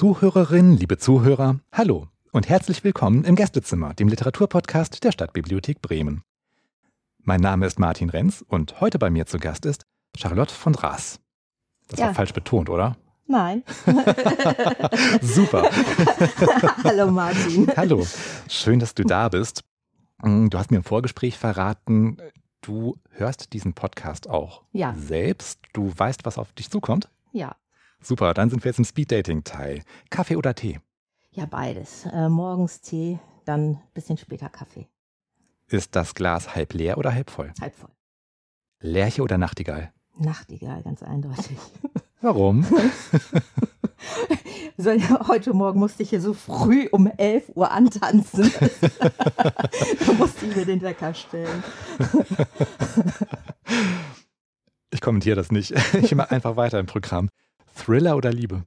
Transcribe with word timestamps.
Liebe 0.00 0.14
Zuhörerinnen, 0.14 0.78
liebe 0.78 0.96
Zuhörer, 0.96 1.60
hallo 1.72 2.08
und 2.32 2.48
herzlich 2.48 2.82
willkommen 2.84 3.22
im 3.24 3.34
Gästezimmer, 3.34 3.92
dem 3.92 4.08
Literaturpodcast 4.08 5.04
der 5.04 5.12
Stadtbibliothek 5.12 5.82
Bremen. 5.82 6.22
Mein 7.18 7.42
Name 7.42 7.66
ist 7.66 7.78
Martin 7.78 8.08
Renz 8.08 8.42
und 8.48 8.80
heute 8.80 8.98
bei 8.98 9.10
mir 9.10 9.26
zu 9.26 9.38
Gast 9.38 9.66
ist 9.66 9.84
Charlotte 10.16 10.54
von 10.54 10.74
Raas. 10.74 11.20
Das 11.88 12.00
ja. 12.00 12.06
war 12.06 12.14
falsch 12.14 12.32
betont, 12.32 12.70
oder? 12.70 12.96
Nein. 13.26 13.62
Super. 15.20 15.64
Hallo 16.84 17.10
Martin. 17.10 17.70
Hallo. 17.76 18.06
Schön, 18.48 18.78
dass 18.78 18.94
du 18.94 19.04
da 19.04 19.28
bist. 19.28 19.64
Mm, 20.22 20.48
du 20.48 20.56
hast 20.56 20.70
mir 20.70 20.78
im 20.78 20.84
Vorgespräch 20.84 21.36
verraten, 21.36 22.16
du 22.62 22.96
hörst 23.10 23.52
diesen 23.52 23.74
Podcast 23.74 24.30
auch 24.30 24.62
ja. 24.72 24.94
selbst. 24.94 25.60
Du 25.74 25.92
weißt, 25.94 26.24
was 26.24 26.38
auf 26.38 26.54
dich 26.54 26.70
zukommt? 26.70 27.10
Ja. 27.32 27.54
Super, 28.02 28.32
dann 28.34 28.48
sind 28.50 28.64
wir 28.64 28.70
jetzt 28.70 28.78
im 28.78 28.84
Speeddating-Teil. 28.84 29.82
Kaffee 30.08 30.36
oder 30.36 30.54
Tee? 30.54 30.80
Ja, 31.32 31.46
beides. 31.46 32.06
Äh, 32.06 32.28
morgens 32.28 32.80
Tee, 32.80 33.18
dann 33.44 33.72
ein 33.72 33.82
bisschen 33.94 34.16
später 34.16 34.48
Kaffee. 34.48 34.88
Ist 35.68 35.94
das 35.94 36.14
Glas 36.14 36.54
halb 36.54 36.72
leer 36.72 36.98
oder 36.98 37.12
halb 37.14 37.30
voll? 37.30 37.52
Halb 37.60 37.74
voll. 37.76 37.90
Lerche 38.80 39.22
oder 39.22 39.38
Nachtigall? 39.38 39.92
Nachtigall, 40.18 40.82
ganz 40.82 41.02
eindeutig. 41.02 41.56
Warum? 42.20 42.66
Heute 45.28 45.52
Morgen 45.52 45.78
musste 45.78 46.02
ich 46.02 46.10
hier 46.10 46.22
so 46.22 46.32
früh 46.32 46.88
um 46.90 47.06
11 47.06 47.50
Uhr 47.54 47.70
antanzen. 47.70 48.50
da 50.06 50.12
musste 50.14 50.46
ich 50.46 50.56
mir 50.56 50.64
den 50.64 50.80
Wecker 50.80 51.12
stellen. 51.12 51.62
Ich 54.90 55.00
kommentiere 55.02 55.36
das 55.36 55.52
nicht. 55.52 55.74
Ich 55.94 56.14
mache 56.14 56.30
einfach 56.30 56.56
weiter 56.56 56.78
im 56.78 56.86
Programm. 56.86 57.28
Thriller 57.74 58.16
oder 58.16 58.32
Liebe? 58.32 58.64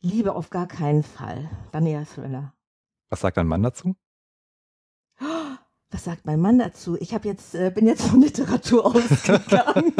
Liebe 0.00 0.34
auf 0.34 0.50
gar 0.50 0.66
keinen 0.66 1.02
Fall. 1.02 1.48
Dann 1.72 1.86
eher 1.86 2.06
Thriller. 2.06 2.52
Was 3.08 3.20
sagt 3.20 3.36
dein 3.36 3.46
Mann 3.46 3.62
dazu? 3.62 3.96
Was 5.94 6.02
sagt 6.02 6.26
mein 6.26 6.40
Mann 6.40 6.58
dazu? 6.58 6.96
Ich 6.98 7.12
jetzt, 7.12 7.54
äh, 7.54 7.70
bin 7.72 7.86
jetzt 7.86 8.04
von 8.04 8.20
Literatur 8.20 8.84
ausgegangen. 8.96 9.94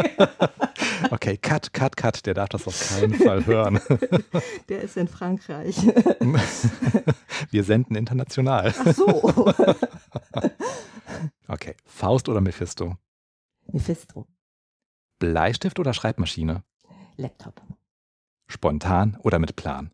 okay, 1.13 1.37
cut, 1.37 1.73
cut, 1.73 1.97
cut. 1.97 2.27
Der 2.27 2.35
darf 2.35 2.49
das 2.49 2.67
auf 2.67 2.89
keinen 2.89 3.15
Fall 3.15 3.47
hören. 3.47 3.79
Der 4.69 4.83
ist 4.83 4.97
in 4.97 5.07
Frankreich. 5.07 5.77
Wir 7.51 7.63
senden 7.63 7.95
international. 7.95 8.75
Ach 8.77 8.93
so. 8.93 9.55
Okay, 11.47 11.77
Faust 11.87 12.29
oder 12.29 12.41
Mephisto? 12.41 12.97
Mephisto. 13.69 14.27
Bleistift 15.21 15.79
oder 15.79 15.95
Schreibmaschine? 15.95 16.65
Laptop. 17.17 17.63
Spontan 18.47 19.17
oder 19.23 19.39
mit 19.39 19.57
Plan? 19.57 19.91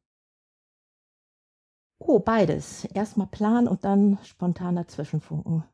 Oh, 1.99 2.19
beides. 2.19 2.85
Erstmal 2.87 3.27
Plan 3.27 3.69
und 3.69 3.85
dann 3.85 4.19
spontaner 4.25 4.89
Zwischenfunken. 4.89 5.65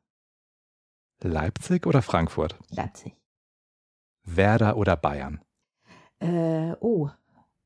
Leipzig 1.22 1.86
oder 1.86 2.03
Frankfurt? 2.03 2.58
Leipzig. 2.70 3.14
Werder 4.25 4.77
oder 4.77 4.97
Bayern? 4.97 5.41
Äh, 6.19 6.72
oh, 6.80 7.08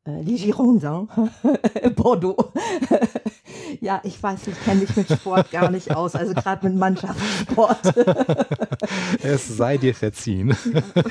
äh, 0.05 0.22
les 0.22 0.42
Girondins, 0.42 1.09
Bordeaux. 1.97 2.53
ja, 3.81 4.01
ich 4.05 4.23
weiß, 4.23 4.49
ich 4.49 4.65
kenne 4.65 4.81
mich 4.81 4.97
mit 4.97 5.11
Sport 5.11 5.51
gar 5.51 5.71
nicht 5.71 5.95
aus, 5.95 6.15
also 6.15 6.35
gerade 6.35 6.69
mit 6.69 6.79
Mannschaftssport. 6.79 7.94
es 9.22 9.49
sei 9.49 9.78
dir 9.78 9.94
verziehen. 9.94 10.56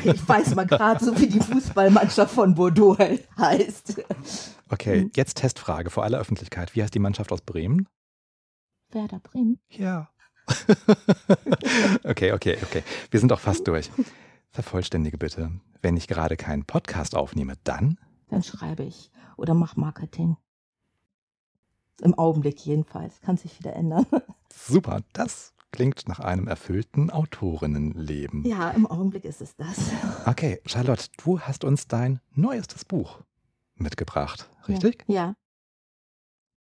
ich 0.03 0.28
weiß 0.28 0.56
mal 0.56 0.66
gerade 0.66 1.03
so, 1.03 1.17
wie 1.19 1.28
die 1.28 1.39
Fußballmannschaft 1.39 2.33
von 2.33 2.56
Bordeaux 2.56 2.97
heißt. 3.38 4.01
Okay, 4.69 5.01
hm. 5.01 5.11
jetzt 5.16 5.38
Testfrage 5.38 5.89
vor 5.89 6.03
aller 6.03 6.19
Öffentlichkeit. 6.19 6.75
Wie 6.75 6.83
heißt 6.83 6.94
die 6.94 7.00
Mannschaft 7.00 7.31
aus 7.31 7.41
Bremen? 7.41 7.88
Werder 8.91 9.19
Bremen. 9.19 9.59
Ja. 9.69 10.09
okay, 12.03 12.33
okay, 12.33 12.57
okay. 12.63 12.83
Wir 13.12 13.19
sind 13.19 13.31
auch 13.31 13.39
fast 13.39 13.67
durch. 13.67 13.89
Vervollständige 14.51 15.17
bitte. 15.17 15.51
Wenn 15.81 15.95
ich 15.95 16.07
gerade 16.07 16.38
keinen 16.38 16.66
Podcast 16.66 17.16
aufnehme, 17.16 17.53
dann? 17.63 18.00
Dann 18.29 18.44
schreibe 18.44 18.83
ich 18.83 19.12
oder 19.38 19.53
mach 19.53 19.75
Marketing. 19.75 20.38
Im 22.01 22.17
Augenblick 22.17 22.59
jedenfalls. 22.65 23.21
Kann 23.21 23.37
sich 23.37 23.59
wieder 23.59 23.75
ändern. 23.75 24.05
Super, 24.53 25.01
das 25.13 25.53
klingt 25.71 26.07
nach 26.07 26.19
einem 26.19 26.47
erfüllten 26.47 27.09
Autorinnenleben. 27.09 28.45
Ja, 28.45 28.71
im 28.71 28.87
Augenblick 28.87 29.25
ist 29.25 29.41
es 29.41 29.55
das. 29.55 29.91
Okay, 30.25 30.61
Charlotte, 30.65 31.05
du 31.23 31.39
hast 31.39 31.63
uns 31.63 31.88
dein 31.88 32.19
neuestes 32.33 32.85
Buch 32.85 33.19
mitgebracht, 33.75 34.49
richtig? 34.67 35.03
Ja. 35.07 35.15
ja. 35.15 35.33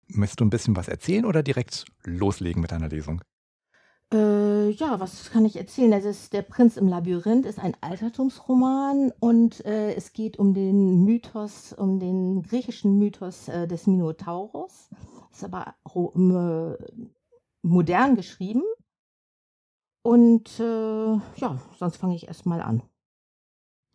Möchtest 0.07 0.39
du 0.41 0.45
ein 0.45 0.49
bisschen 0.49 0.75
was 0.75 0.87
erzählen 0.87 1.25
oder 1.25 1.43
direkt 1.43 1.85
loslegen 2.03 2.61
mit 2.61 2.71
deiner 2.71 2.89
Lesung? 2.89 3.21
Äh, 4.13 4.69
ja, 4.69 4.99
was 4.99 5.31
kann 5.31 5.45
ich 5.45 5.55
erzählen? 5.55 5.89
Das 5.89 6.05
ist 6.05 6.33
Der 6.33 6.43
Prinz 6.43 6.77
im 6.77 6.87
Labyrinth 6.87 7.45
ist 7.45 7.57
ein 7.57 7.75
Altertumsroman 7.81 9.11
und 9.19 9.65
äh, 9.65 9.93
es 9.95 10.13
geht 10.13 10.37
um 10.37 10.53
den 10.53 11.03
Mythos, 11.03 11.73
um 11.73 11.99
den 11.99 12.43
griechischen 12.43 12.99
Mythos 12.99 13.47
äh, 13.47 13.67
des 13.67 13.87
Minotaurus. 13.87 14.89
Ist 15.33 15.43
aber 15.43 15.75
modern 17.63 18.15
geschrieben. 18.15 18.63
Und 20.03 20.59
äh, 20.59 21.13
ja, 21.37 21.59
sonst 21.77 21.97
fange 21.97 22.15
ich 22.15 22.27
erstmal 22.27 22.61
an. 22.61 22.83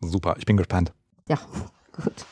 Super, 0.01 0.35
ich 0.37 0.45
bin 0.45 0.57
gespannt. 0.57 0.93
Ja, 1.27 1.39
gut. 1.93 2.25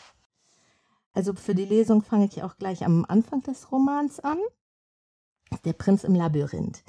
Also 1.14 1.34
für 1.34 1.56
die 1.56 1.66
Lesung 1.66 2.02
fange 2.02 2.26
ich 2.26 2.44
auch 2.44 2.58
gleich 2.58 2.86
am 2.86 3.06
Anfang 3.08 3.42
des 3.42 3.72
Romans 3.72 4.20
an. 4.20 4.38
Der 5.64 5.74
Prinz 5.74 6.04
im 6.04 6.16
Labyrinth. 6.16 6.84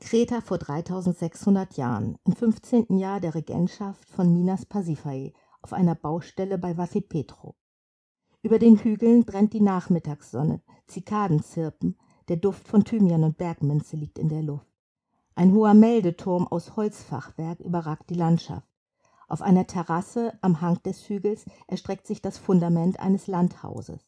Kreta 0.00 0.40
vor 0.40 0.58
3600 0.58 1.76
Jahren, 1.76 2.18
im 2.24 2.34
15. 2.34 2.98
Jahr 2.98 3.20
der 3.20 3.36
Regentschaft 3.36 4.10
von 4.10 4.32
Minas 4.32 4.66
Pasiphae, 4.66 5.32
auf 5.62 5.72
einer 5.72 5.94
Baustelle 5.94 6.58
bei 6.58 6.76
Vassipetro. 6.76 7.56
Über 8.44 8.58
den 8.58 8.76
Hügeln 8.76 9.24
brennt 9.24 9.52
die 9.52 9.60
Nachmittagssonne, 9.60 10.62
Zikaden 10.88 11.44
zirpen, 11.44 11.96
der 12.26 12.36
Duft 12.36 12.66
von 12.66 12.82
Thymian 12.82 13.22
und 13.22 13.38
Bergminze 13.38 13.96
liegt 13.96 14.18
in 14.18 14.28
der 14.28 14.42
Luft. 14.42 14.66
Ein 15.36 15.52
hoher 15.52 15.74
Meldeturm 15.74 16.48
aus 16.48 16.74
Holzfachwerk 16.74 17.60
überragt 17.60 18.10
die 18.10 18.14
Landschaft. 18.14 18.66
Auf 19.28 19.42
einer 19.42 19.68
Terrasse 19.68 20.36
am 20.40 20.60
Hang 20.60 20.82
des 20.82 21.08
Hügels 21.08 21.44
erstreckt 21.68 22.08
sich 22.08 22.20
das 22.20 22.36
Fundament 22.36 22.98
eines 22.98 23.28
Landhauses. 23.28 24.00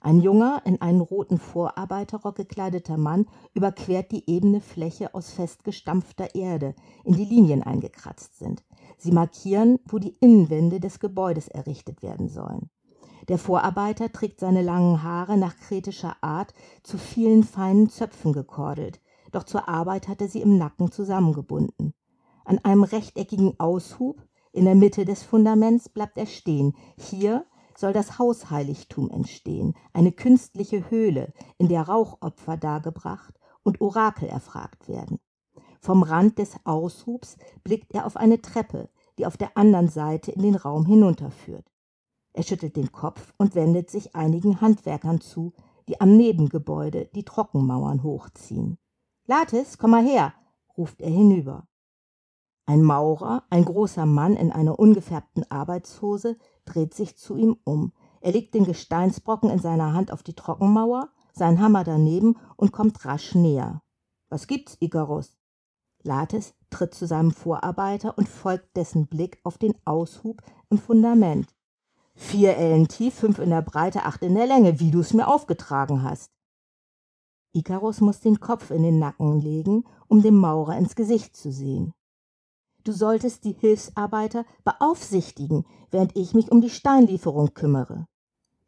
Ein 0.00 0.20
junger, 0.20 0.62
in 0.64 0.80
einen 0.80 1.00
roten 1.00 1.38
Vorarbeiterrock 1.38 2.34
gekleideter 2.34 2.96
Mann 2.96 3.26
überquert 3.54 4.10
die 4.10 4.28
ebene 4.28 4.60
Fläche 4.60 5.14
aus 5.14 5.30
festgestampfter 5.30 6.34
Erde, 6.34 6.74
in 7.04 7.14
die 7.14 7.24
Linien 7.24 7.62
eingekratzt 7.62 8.40
sind. 8.40 8.64
Sie 8.98 9.12
markieren, 9.12 9.78
wo 9.84 10.00
die 10.00 10.16
Innenwände 10.18 10.80
des 10.80 10.98
Gebäudes 10.98 11.46
errichtet 11.46 12.02
werden 12.02 12.28
sollen. 12.28 12.68
Der 13.28 13.38
Vorarbeiter 13.38 14.10
trägt 14.10 14.40
seine 14.40 14.62
langen 14.62 15.02
Haare 15.02 15.36
nach 15.36 15.56
kretischer 15.56 16.16
Art 16.22 16.54
zu 16.82 16.98
vielen 16.98 17.44
feinen 17.44 17.88
Zöpfen 17.88 18.32
gekordelt, 18.32 19.00
doch 19.30 19.44
zur 19.44 19.68
Arbeit 19.68 20.08
hat 20.08 20.20
er 20.20 20.28
sie 20.28 20.42
im 20.42 20.58
Nacken 20.58 20.90
zusammengebunden. 20.90 21.94
An 22.44 22.58
einem 22.58 22.82
rechteckigen 22.82 23.58
Aushub 23.60 24.20
in 24.52 24.64
der 24.64 24.74
Mitte 24.74 25.04
des 25.04 25.22
Fundaments 25.22 25.88
bleibt 25.88 26.18
er 26.18 26.26
stehen. 26.26 26.74
Hier 26.98 27.46
soll 27.76 27.92
das 27.92 28.18
Hausheiligtum 28.18 29.10
entstehen, 29.10 29.74
eine 29.92 30.12
künstliche 30.12 30.90
Höhle, 30.90 31.32
in 31.58 31.68
der 31.68 31.82
Rauchopfer 31.82 32.56
dargebracht 32.56 33.34
und 33.62 33.80
Orakel 33.80 34.28
erfragt 34.28 34.88
werden. 34.88 35.20
Vom 35.80 36.02
Rand 36.02 36.38
des 36.38 36.56
Aushubs 36.64 37.36
blickt 37.64 37.92
er 37.94 38.06
auf 38.06 38.16
eine 38.16 38.42
Treppe, 38.42 38.88
die 39.18 39.26
auf 39.26 39.36
der 39.36 39.56
anderen 39.56 39.88
Seite 39.88 40.32
in 40.32 40.42
den 40.42 40.54
Raum 40.54 40.86
hinunterführt. 40.86 41.71
Er 42.32 42.42
schüttelt 42.42 42.76
den 42.76 42.92
Kopf 42.92 43.34
und 43.36 43.54
wendet 43.54 43.90
sich 43.90 44.14
einigen 44.14 44.60
Handwerkern 44.60 45.20
zu, 45.20 45.52
die 45.88 46.00
am 46.00 46.16
Nebengebäude 46.16 47.10
die 47.14 47.24
Trockenmauern 47.24 48.02
hochziehen. 48.02 48.78
Latis, 49.26 49.78
komm 49.78 49.92
mal 49.92 50.04
her, 50.04 50.32
ruft 50.76 51.00
er 51.00 51.10
hinüber. 51.10 51.66
Ein 52.64 52.82
Maurer, 52.82 53.44
ein 53.50 53.64
großer 53.64 54.06
Mann 54.06 54.34
in 54.36 54.52
einer 54.52 54.78
ungefärbten 54.78 55.50
Arbeitshose, 55.50 56.38
dreht 56.64 56.94
sich 56.94 57.16
zu 57.16 57.36
ihm 57.36 57.56
um. 57.64 57.92
Er 58.20 58.32
legt 58.32 58.54
den 58.54 58.64
Gesteinsbrocken 58.64 59.50
in 59.50 59.58
seiner 59.58 59.92
Hand 59.92 60.12
auf 60.12 60.22
die 60.22 60.34
Trockenmauer, 60.34 61.10
seinen 61.32 61.60
Hammer 61.60 61.82
daneben 61.82 62.36
und 62.56 62.72
kommt 62.72 63.04
rasch 63.04 63.34
näher. 63.34 63.82
Was 64.28 64.46
gibt's, 64.46 64.76
Icarus? 64.80 65.36
Latis 66.04 66.54
tritt 66.70 66.94
zu 66.94 67.06
seinem 67.06 67.32
Vorarbeiter 67.32 68.16
und 68.16 68.28
folgt 68.28 68.76
dessen 68.76 69.06
Blick 69.06 69.38
auf 69.44 69.58
den 69.58 69.74
Aushub 69.84 70.42
im 70.70 70.78
Fundament. 70.78 71.54
Vier 72.22 72.56
Ellen 72.56 72.88
tief, 72.88 73.14
fünf 73.14 73.40
in 73.40 73.50
der 73.50 73.62
Breite, 73.62 74.04
acht 74.04 74.22
in 74.22 74.34
der 74.34 74.46
Länge, 74.46 74.80
wie 74.80 74.90
du's 74.90 75.12
mir 75.12 75.26
aufgetragen 75.26 76.02
hast. 76.02 76.30
Icarus 77.52 78.00
muss 78.00 78.20
den 78.20 78.40
Kopf 78.40 78.70
in 78.70 78.84
den 78.84 78.98
Nacken 78.98 79.40
legen, 79.40 79.84
um 80.08 80.22
dem 80.22 80.36
Maurer 80.36 80.78
ins 80.78 80.94
Gesicht 80.94 81.36
zu 81.36 81.52
sehen. 81.52 81.92
Du 82.84 82.92
solltest 82.92 83.44
die 83.44 83.52
Hilfsarbeiter 83.52 84.46
beaufsichtigen, 84.64 85.66
während 85.90 86.16
ich 86.16 86.32
mich 86.32 86.50
um 86.50 86.62
die 86.62 86.70
Steinlieferung 86.70 87.52
kümmere. 87.52 88.06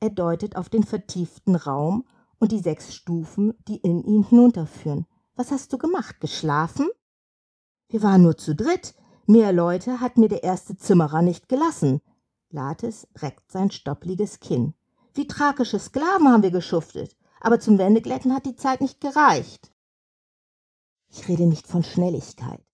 Er 0.01 0.11
deutet 0.11 0.57
auf 0.57 0.69
den 0.69 0.83
vertieften 0.83 1.55
Raum 1.55 2.05
und 2.39 2.53
die 2.53 2.61
sechs 2.61 2.93
Stufen, 2.93 3.55
die 3.69 3.77
in 3.77 4.03
ihn 4.03 4.25
hinunterführen. 4.25 5.07
Was 5.37 5.53
hast 5.53 5.73
du 5.73 5.79
gemacht? 5.79 6.21
Geschlafen? 6.21 6.89
Wir 7.89 8.03
waren 8.03 8.23
nur 8.23 8.37
zu 8.37 8.55
dritt. 8.55 8.95
Mehr 9.27 9.53
Leute 9.53 10.01
hat 10.01 10.19
mir 10.19 10.29
der 10.29 10.43
erste 10.43 10.77
Zimmerer 10.77 11.23
nicht 11.23 11.49
gelassen. 11.49 12.03
Lates 12.55 13.09
reckt 13.17 13.51
sein 13.51 13.71
stoppliges 13.71 14.39
Kinn. 14.41 14.75
Wie 15.13 15.27
tragische 15.27 15.79
Sklaven 15.79 16.29
haben 16.29 16.45
wir 16.45 16.53
geschuftet, 16.53 17.17
aber 17.41 17.61
zum 17.61 17.79
Wendeglätten 17.79 18.33
hat 18.33 18.47
die 18.47 18.57
Zeit 18.57 18.81
nicht 18.81 19.01
gereicht. 19.01 19.73
Ich 21.09 21.29
rede 21.29 21.47
nicht 21.47 21.67
von 21.67 21.83
Schnelligkeit. 21.83 22.65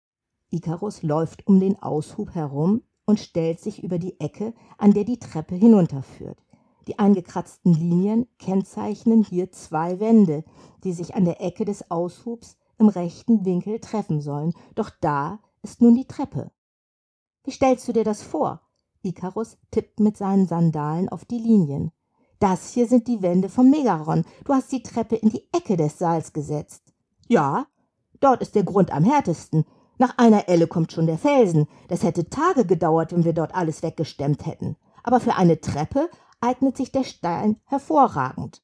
Ikarus 0.51 1.03
läuft 1.03 1.47
um 1.47 1.61
den 1.61 1.83
Aushub 1.83 2.35
herum 2.35 2.83
und 3.07 3.21
stellt 3.21 3.61
sich 3.61 3.83
über 3.83 3.99
die 3.99 4.21
Ecke, 4.21 4.55
an 4.79 4.93
der 4.93 5.05
die 5.05 5.19
Treppe 5.19 5.55
hinunterführt. 5.55 6.39
Die 6.87 6.99
eingekratzten 6.99 7.73
Linien 7.73 8.27
kennzeichnen 8.39 9.23
hier 9.23 9.51
zwei 9.51 9.99
Wände, 9.99 10.45
die 10.85 10.93
sich 10.93 11.15
an 11.15 11.25
der 11.25 11.41
Ecke 11.41 11.65
des 11.65 11.91
Aushubs 11.91 12.57
im 12.79 12.89
rechten 12.89 13.45
Winkel 13.45 13.81
treffen 13.81 14.21
sollen. 14.21 14.53
Doch 14.75 14.91
da 15.01 15.39
ist 15.63 15.81
nun 15.81 15.95
die 15.95 16.07
Treppe. 16.07 16.51
Wie 17.45 17.51
stellst 17.51 17.89
du 17.89 17.93
dir 17.93 18.05
das 18.05 18.23
vor? 18.23 18.61
Ikarus 19.03 19.57
tippt 19.71 20.01
mit 20.01 20.17
seinen 20.17 20.47
Sandalen 20.47 21.09
auf 21.09 21.25
die 21.25 21.39
Linien. 21.39 21.93
Das 22.39 22.73
hier 22.73 22.87
sind 22.89 23.07
die 23.07 23.23
Wände 23.23 23.49
vom 23.49 23.71
Megaron. 23.71 24.25
Du 24.45 24.55
hast 24.55 24.73
die 24.73 24.83
Treppe 24.83 25.17
in 25.17 25.29
die 25.29 25.47
Ecke 25.53 25.77
des 25.77 25.99
Saals 25.99 26.33
gesetzt. 26.33 26.83
Ja, 27.29 27.67
dort 28.21 28.41
ist 28.41 28.55
der 28.55 28.65
Grund 28.65 28.91
am 28.93 29.05
härtesten. 29.05 29.65
Nach 29.99 30.17
einer 30.17 30.49
Elle 30.49 30.67
kommt 30.67 30.93
schon 30.93 31.07
der 31.07 31.19
Felsen. 31.19 31.67
Das 31.89 32.03
hätte 32.03 32.31
Tage 32.31 32.65
gedauert, 32.65 33.13
wenn 33.13 33.25
wir 33.25 33.35
dort 33.35 33.55
alles 33.55 33.83
weggestemmt 33.83 34.47
hätten. 34.47 34.77
Aber 35.03 35.21
für 35.21 35.35
eine 35.35 35.61
Treppe 35.61 36.09
eignet 36.41 36.77
sich 36.77 36.91
der 36.91 37.05
Stein 37.05 37.61
hervorragend. 37.65 38.63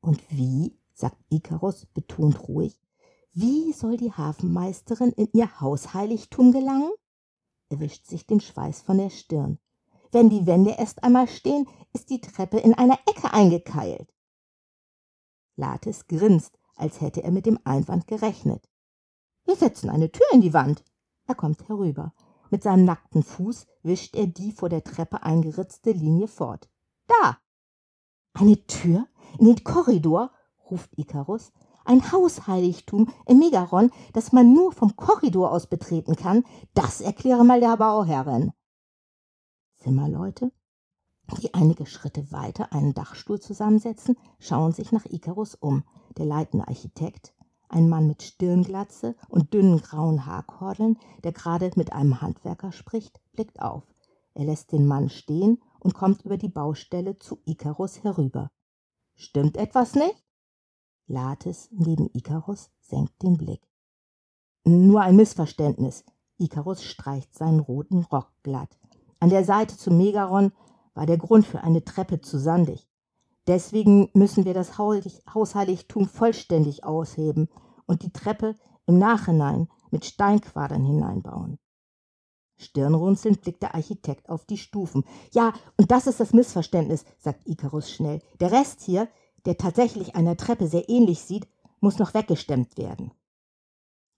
Und 0.00 0.22
wie, 0.30 0.78
sagt 0.94 1.16
Ikarus 1.30 1.86
betont 1.86 2.48
ruhig, 2.48 2.80
wie 3.32 3.72
soll 3.72 3.96
die 3.96 4.12
Hafenmeisterin 4.12 5.10
in 5.12 5.28
ihr 5.32 5.60
Hausheiligtum 5.60 6.52
gelangen? 6.52 6.92
Er 7.72 7.80
wischt 7.80 8.04
sich 8.04 8.26
den 8.26 8.40
Schweiß 8.40 8.82
von 8.82 8.98
der 8.98 9.08
Stirn. 9.08 9.58
Wenn 10.10 10.28
die 10.28 10.44
Wände 10.44 10.72
erst 10.78 11.02
einmal 11.02 11.26
stehen, 11.26 11.66
ist 11.94 12.10
die 12.10 12.20
Treppe 12.20 12.58
in 12.58 12.74
einer 12.74 12.98
Ecke 13.06 13.32
eingekeilt. 13.32 14.12
Latis 15.56 16.06
grinst, 16.06 16.58
als 16.76 17.00
hätte 17.00 17.22
er 17.22 17.30
mit 17.30 17.46
dem 17.46 17.58
Einwand 17.64 18.06
gerechnet. 18.06 18.68
Wir 19.46 19.56
setzen 19.56 19.88
eine 19.88 20.12
Tür 20.12 20.26
in 20.32 20.42
die 20.42 20.52
Wand. 20.52 20.84
Er 21.26 21.34
kommt 21.34 21.66
herüber. 21.66 22.12
Mit 22.50 22.62
seinem 22.62 22.84
nackten 22.84 23.22
Fuß 23.22 23.66
wischt 23.82 24.16
er 24.16 24.26
die 24.26 24.52
vor 24.52 24.68
der 24.68 24.84
Treppe 24.84 25.22
eingeritzte 25.22 25.92
Linie 25.92 26.28
fort. 26.28 26.68
Da! 27.06 27.38
Eine 28.34 28.66
Tür 28.66 29.06
in 29.38 29.46
den 29.46 29.64
Korridor, 29.64 30.30
ruft 30.70 30.90
Ikarus. 30.98 31.52
Ein 31.84 32.12
Hausheiligtum 32.12 33.10
im 33.26 33.38
Megaron, 33.38 33.90
das 34.12 34.32
man 34.32 34.52
nur 34.52 34.72
vom 34.72 34.96
Korridor 34.96 35.50
aus 35.50 35.66
betreten 35.66 36.16
kann, 36.16 36.44
das 36.74 37.00
erkläre 37.00 37.44
mal 37.44 37.60
der 37.60 37.76
Bauherrin. 37.76 38.52
Zimmerleute, 39.78 40.52
die 41.40 41.54
einige 41.54 41.86
Schritte 41.86 42.30
weiter 42.30 42.72
einen 42.72 42.94
Dachstuhl 42.94 43.40
zusammensetzen, 43.40 44.16
schauen 44.38 44.72
sich 44.72 44.92
nach 44.92 45.06
Ikarus 45.06 45.54
um. 45.54 45.84
Der 46.18 46.26
leitende 46.26 46.68
Architekt, 46.68 47.34
ein 47.68 47.88
Mann 47.88 48.06
mit 48.06 48.22
Stirnglatze 48.22 49.16
und 49.28 49.54
dünnen 49.54 49.80
grauen 49.80 50.26
Haarkordeln, 50.26 50.98
der 51.24 51.32
gerade 51.32 51.70
mit 51.76 51.92
einem 51.92 52.20
Handwerker 52.20 52.70
spricht, 52.70 53.20
blickt 53.32 53.62
auf. 53.62 53.82
Er 54.34 54.44
lässt 54.44 54.72
den 54.72 54.86
Mann 54.86 55.08
stehen 55.08 55.62
und 55.80 55.94
kommt 55.94 56.24
über 56.24 56.36
die 56.36 56.48
Baustelle 56.48 57.18
zu 57.18 57.38
Ikarus 57.44 58.02
herüber. 58.02 58.50
Stimmt 59.14 59.56
etwas 59.56 59.94
nicht? 59.94 60.22
Latis 61.06 61.68
neben 61.72 62.10
Ikarus 62.12 62.70
senkt 62.80 63.22
den 63.22 63.36
Blick. 63.36 63.68
Nur 64.64 65.00
ein 65.00 65.16
Missverständnis. 65.16 66.04
Ikarus 66.38 66.82
streicht 66.82 67.34
seinen 67.34 67.60
roten 67.60 68.04
Rock 68.04 68.32
glatt. 68.42 68.78
An 69.20 69.30
der 69.30 69.44
Seite 69.44 69.76
zum 69.76 69.98
Megaron 69.98 70.52
war 70.94 71.06
der 71.06 71.18
Grund 71.18 71.46
für 71.46 71.62
eine 71.62 71.84
Treppe 71.84 72.20
zu 72.20 72.38
sandig. 72.38 72.88
Deswegen 73.46 74.08
müssen 74.14 74.44
wir 74.44 74.54
das 74.54 74.78
Hausheiligtum 74.78 76.08
vollständig 76.08 76.84
ausheben 76.84 77.48
und 77.86 78.02
die 78.02 78.12
Treppe 78.12 78.54
im 78.86 78.98
Nachhinein 78.98 79.68
mit 79.90 80.04
Steinquadern 80.04 80.84
hineinbauen. 80.84 81.58
Stirnrunzelnd 82.56 83.40
blickt 83.40 83.62
der 83.62 83.74
Architekt 83.74 84.28
auf 84.28 84.44
die 84.44 84.58
Stufen. 84.58 85.04
Ja, 85.32 85.52
und 85.76 85.90
das 85.90 86.06
ist 86.06 86.20
das 86.20 86.32
Missverständnis, 86.32 87.04
sagt 87.18 87.46
Ikarus 87.46 87.90
schnell. 87.90 88.20
Der 88.40 88.52
Rest 88.52 88.82
hier, 88.82 89.08
der 89.44 89.58
tatsächlich 89.58 90.14
einer 90.14 90.36
Treppe 90.36 90.68
sehr 90.68 90.88
ähnlich 90.88 91.22
sieht, 91.22 91.48
muss 91.80 91.98
noch 91.98 92.14
weggestemmt 92.14 92.78
werden. 92.78 93.12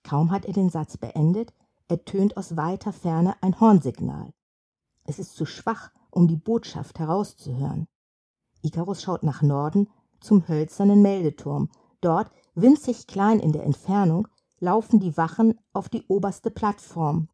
Kaum 0.03 0.31
hat 0.31 0.45
er 0.45 0.53
den 0.53 0.71
Satz 0.71 0.97
beendet, 0.97 1.55
ertönt 1.89 2.37
aus 2.37 2.57
weiter 2.57 2.93
Ferne 2.93 3.37
ein 3.41 3.59
Hornsignal. 3.59 4.33
Es 5.05 5.19
ist 5.19 5.35
zu 5.35 5.47
schwach, 5.47 5.91
um 6.11 6.29
die 6.29 6.37
Botschaft 6.37 6.99
herauszuhören. 6.99 7.87
Ikarus 8.63 9.03
schaut 9.03 9.23
nach 9.23 9.43
Norden 9.43 9.89
zum 10.21 10.47
hölzernen 10.49 11.03
Meldeturm. 11.03 11.71
Dort, 12.01 12.31
winzig 12.55 13.07
klein 13.07 13.41
in 13.41 13.53
der 13.53 13.65
Entfernung, 13.65 14.29
laufen 14.61 15.01
die 15.01 15.17
Wachen 15.17 15.59
auf 15.73 15.89
die 15.89 16.05
oberste 16.09 16.51
Plattform, 16.51 17.29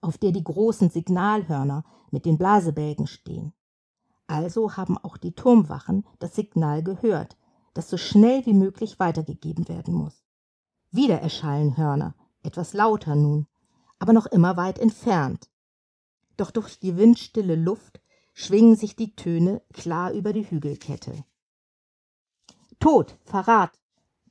auf 0.00 0.18
der 0.18 0.32
die 0.32 0.44
großen 0.44 0.90
Signalhörner 0.90 1.84
mit 2.10 2.24
den 2.24 2.38
Blasebälgen 2.38 3.06
stehen. 3.06 3.52
Also 4.32 4.78
haben 4.78 4.96
auch 4.96 5.18
die 5.18 5.34
Turmwachen 5.34 6.06
das 6.18 6.34
Signal 6.34 6.82
gehört, 6.82 7.36
das 7.74 7.90
so 7.90 7.98
schnell 7.98 8.46
wie 8.46 8.54
möglich 8.54 8.98
weitergegeben 8.98 9.68
werden 9.68 9.92
muss. 9.92 10.24
Wieder 10.90 11.20
erschallen 11.20 11.76
Hörner, 11.76 12.14
etwas 12.42 12.72
lauter 12.72 13.14
nun, 13.14 13.46
aber 13.98 14.14
noch 14.14 14.24
immer 14.24 14.56
weit 14.56 14.78
entfernt. 14.78 15.50
Doch 16.38 16.50
durch 16.50 16.78
die 16.78 16.96
windstille 16.96 17.56
Luft 17.56 18.00
schwingen 18.32 18.74
sich 18.74 18.96
die 18.96 19.14
Töne 19.14 19.60
klar 19.74 20.12
über 20.12 20.32
die 20.32 20.50
Hügelkette. 20.50 21.26
Tod, 22.80 23.18
Verrat, 23.24 23.78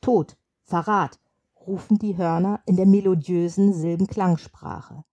Tod, 0.02 0.36
Verrat, 0.64 1.20
rufen 1.68 2.00
die 2.00 2.18
Hörner 2.18 2.64
in 2.66 2.76
der 2.76 2.88
melodiösen 2.88 3.72
Silbenklangsprache. 3.72 5.04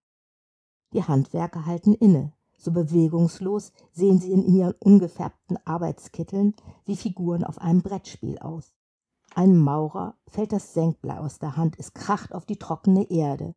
Die 0.94 1.04
Handwerker 1.04 1.66
halten 1.66 1.92
inne, 1.92 2.32
so 2.58 2.70
bewegungslos 2.72 3.72
sehen 3.92 4.18
sie 4.18 4.32
in 4.32 4.44
ihren 4.44 4.74
ungefärbten 4.80 5.56
Arbeitskitteln 5.64 6.54
wie 6.84 6.96
Figuren 6.96 7.44
auf 7.44 7.58
einem 7.58 7.82
Brettspiel 7.82 8.38
aus. 8.38 8.74
Einem 9.34 9.58
Maurer 9.58 10.18
fällt 10.26 10.52
das 10.52 10.74
Senkblei 10.74 11.18
aus 11.18 11.38
der 11.38 11.56
Hand, 11.56 11.76
es 11.78 11.94
kracht 11.94 12.34
auf 12.34 12.44
die 12.44 12.58
trockene 12.58 13.10
Erde. 13.10 13.54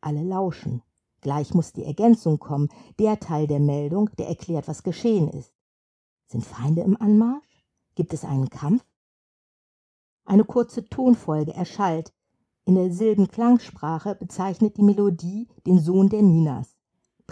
Alle 0.00 0.24
lauschen, 0.24 0.82
Gleich 1.22 1.54
muss 1.54 1.72
die 1.72 1.84
Ergänzung 1.84 2.40
kommen, 2.40 2.68
der 2.98 3.20
Teil 3.20 3.46
der 3.46 3.60
Meldung, 3.60 4.10
der 4.18 4.26
erklärt, 4.28 4.66
was 4.66 4.82
geschehen 4.82 5.28
ist. 5.28 5.54
Sind 6.26 6.44
Feinde 6.44 6.82
im 6.82 7.00
Anmarsch? 7.00 7.64
Gibt 7.94 8.12
es 8.12 8.24
einen 8.24 8.50
Kampf? 8.50 8.84
Eine 10.24 10.44
kurze 10.44 10.84
Tonfolge 10.84 11.54
erschallt. 11.54 12.12
In 12.64 12.74
der 12.74 12.92
Silbenklangsprache 12.92 14.16
bezeichnet 14.16 14.76
die 14.76 14.82
Melodie 14.82 15.48
den 15.64 15.78
Sohn 15.78 16.08
der 16.08 16.22
Minas, 16.22 16.71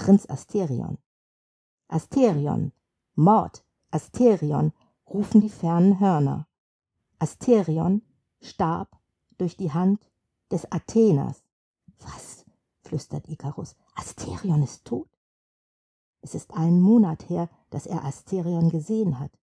Prinz 0.00 0.25
Asterion. 0.30 0.97
Asterion, 1.88 2.73
Mord, 3.16 3.62
Asterion, 3.90 4.73
rufen 5.07 5.42
die 5.42 5.50
fernen 5.50 6.00
Hörner. 6.00 6.47
Asterion 7.19 8.00
starb 8.40 8.88
durch 9.37 9.59
die 9.59 9.75
Hand 9.75 10.11
des 10.50 10.64
Atheners. 10.73 11.45
Was 11.99 12.47
flüstert 12.83 13.28
Ikarus. 13.28 13.76
Asterion 13.95 14.62
ist 14.62 14.87
tot. 14.87 15.11
Es 16.23 16.35
ist 16.35 16.54
einen 16.54 16.80
Monat 16.80 17.28
her, 17.28 17.50
dass 17.69 17.85
er 17.85 18.02
Asterion 18.02 18.71
gesehen 18.71 19.21
hat. 19.21 19.38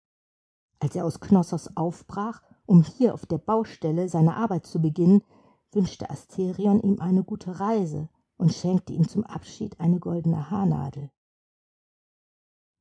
Als 0.79 0.95
er 0.95 1.05
aus 1.05 1.19
Knossos 1.19 1.77
aufbrach, 1.77 2.43
um 2.65 2.85
hier 2.85 3.13
auf 3.15 3.27
der 3.27 3.39
Baustelle 3.39 4.09
seine 4.09 4.37
Arbeit 4.37 4.67
zu 4.67 4.81
beginnen, 4.81 5.25
wünschte 5.73 6.11
Asterion 6.11 6.81
ihm 6.81 7.01
eine 7.01 7.25
gute 7.25 7.59
Reise 7.59 8.09
und 8.37 8.53
schenkte 8.53 8.93
ihm 8.93 9.09
zum 9.09 9.25
Abschied 9.25 9.79
eine 9.81 9.99
goldene 9.99 10.51
Haarnadel. 10.51 11.11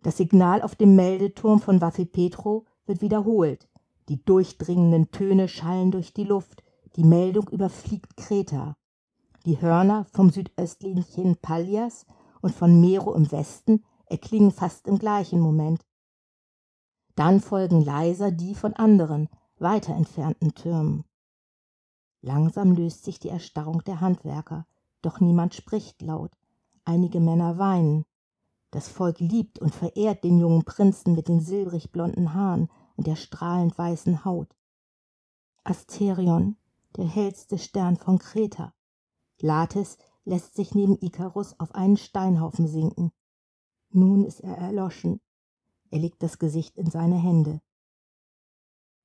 Das 0.01 0.17
Signal 0.17 0.61
auf 0.61 0.75
dem 0.75 0.95
Meldeturm 0.95 1.59
von 1.59 1.79
Vathipetro 1.79 2.65
wird 2.85 3.01
wiederholt. 3.01 3.69
Die 4.09 4.23
durchdringenden 4.23 5.11
Töne 5.11 5.47
schallen 5.47 5.91
durch 5.91 6.13
die 6.13 6.25
Luft. 6.25 6.63
Die 6.97 7.05
Meldung 7.05 7.47
überfliegt 7.49 8.17
Kreta. 8.17 8.75
Die 9.45 9.61
Hörner 9.61 10.05
vom 10.11 10.29
südöstlichen 10.29 11.37
Pallias 11.37 12.05
und 12.41 12.53
von 12.53 12.81
Mero 12.81 13.13
im 13.13 13.31
Westen 13.31 13.83
erklingen 14.05 14.51
fast 14.51 14.87
im 14.87 14.99
gleichen 14.99 15.39
Moment. 15.39 15.85
Dann 17.15 17.39
folgen 17.39 17.81
leiser 17.81 18.31
die 18.31 18.55
von 18.55 18.73
anderen, 18.73 19.29
weiter 19.57 19.95
entfernten 19.95 20.53
Türmen. 20.53 21.05
Langsam 22.21 22.73
löst 22.73 23.05
sich 23.05 23.19
die 23.19 23.29
Erstarrung 23.29 23.83
der 23.83 24.01
Handwerker, 24.01 24.65
doch 25.05 25.19
niemand 25.19 25.53
spricht 25.53 26.01
laut. 26.01 26.31
Einige 26.85 27.19
Männer 27.19 27.57
weinen. 27.57 28.05
Das 28.71 28.89
Volk 28.89 29.19
liebt 29.19 29.59
und 29.59 29.73
verehrt 29.73 30.23
den 30.23 30.39
jungen 30.39 30.65
Prinzen 30.65 31.13
mit 31.13 31.27
den 31.27 31.39
silbrig 31.39 31.91
blonden 31.91 32.33
Haaren 32.33 32.69
und 32.95 33.07
der 33.07 33.15
strahlend 33.15 33.77
weißen 33.77 34.25
Haut. 34.25 34.55
Asterion, 35.63 36.57
der 36.95 37.05
hellste 37.05 37.57
Stern 37.57 37.97
von 37.97 38.17
Kreta. 38.17 38.73
Latis 39.39 39.97
lässt 40.25 40.55
sich 40.55 40.73
neben 40.73 40.97
Ikarus 41.01 41.59
auf 41.59 41.75
einen 41.75 41.97
Steinhaufen 41.97 42.67
sinken. 42.67 43.11
Nun 43.89 44.25
ist 44.25 44.39
er 44.39 44.57
erloschen. 44.57 45.21
Er 45.91 45.99
legt 45.99 46.23
das 46.23 46.39
Gesicht 46.39 46.77
in 46.77 46.89
seine 46.89 47.17
Hände. 47.17 47.61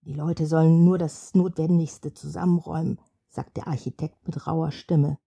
Die 0.03 0.15
Leute 0.15 0.47
sollen 0.47 0.85
nur 0.85 0.97
das 0.97 1.35
Notwendigste 1.35 2.15
zusammenräumen, 2.15 2.99
sagt 3.29 3.57
der 3.57 3.69
Architekt 3.69 4.27
mit 4.27 4.47
rauer 4.47 4.71
Stimme. 4.71 5.19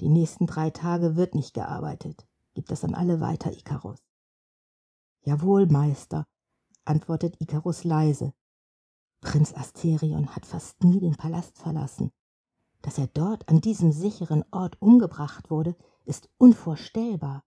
Die 0.00 0.08
nächsten 0.08 0.46
drei 0.46 0.70
Tage 0.70 1.16
wird 1.16 1.34
nicht 1.34 1.54
gearbeitet. 1.54 2.26
Gib 2.54 2.66
das 2.66 2.84
an 2.84 2.94
alle 2.94 3.20
weiter, 3.20 3.52
Ikarus. 3.52 3.98
Jawohl, 5.22 5.66
Meister, 5.66 6.26
antwortet 6.84 7.40
Ikarus 7.40 7.84
leise. 7.84 8.32
Prinz 9.20 9.54
Asterion 9.54 10.34
hat 10.34 10.46
fast 10.46 10.82
nie 10.84 11.00
den 11.00 11.16
Palast 11.16 11.58
verlassen. 11.58 12.12
Dass 12.82 12.98
er 12.98 13.06
dort 13.06 13.48
an 13.48 13.60
diesem 13.60 13.92
sicheren 13.92 14.44
Ort 14.50 14.80
umgebracht 14.82 15.50
wurde, 15.50 15.76
ist 16.04 16.28
unvorstellbar. 16.36 17.42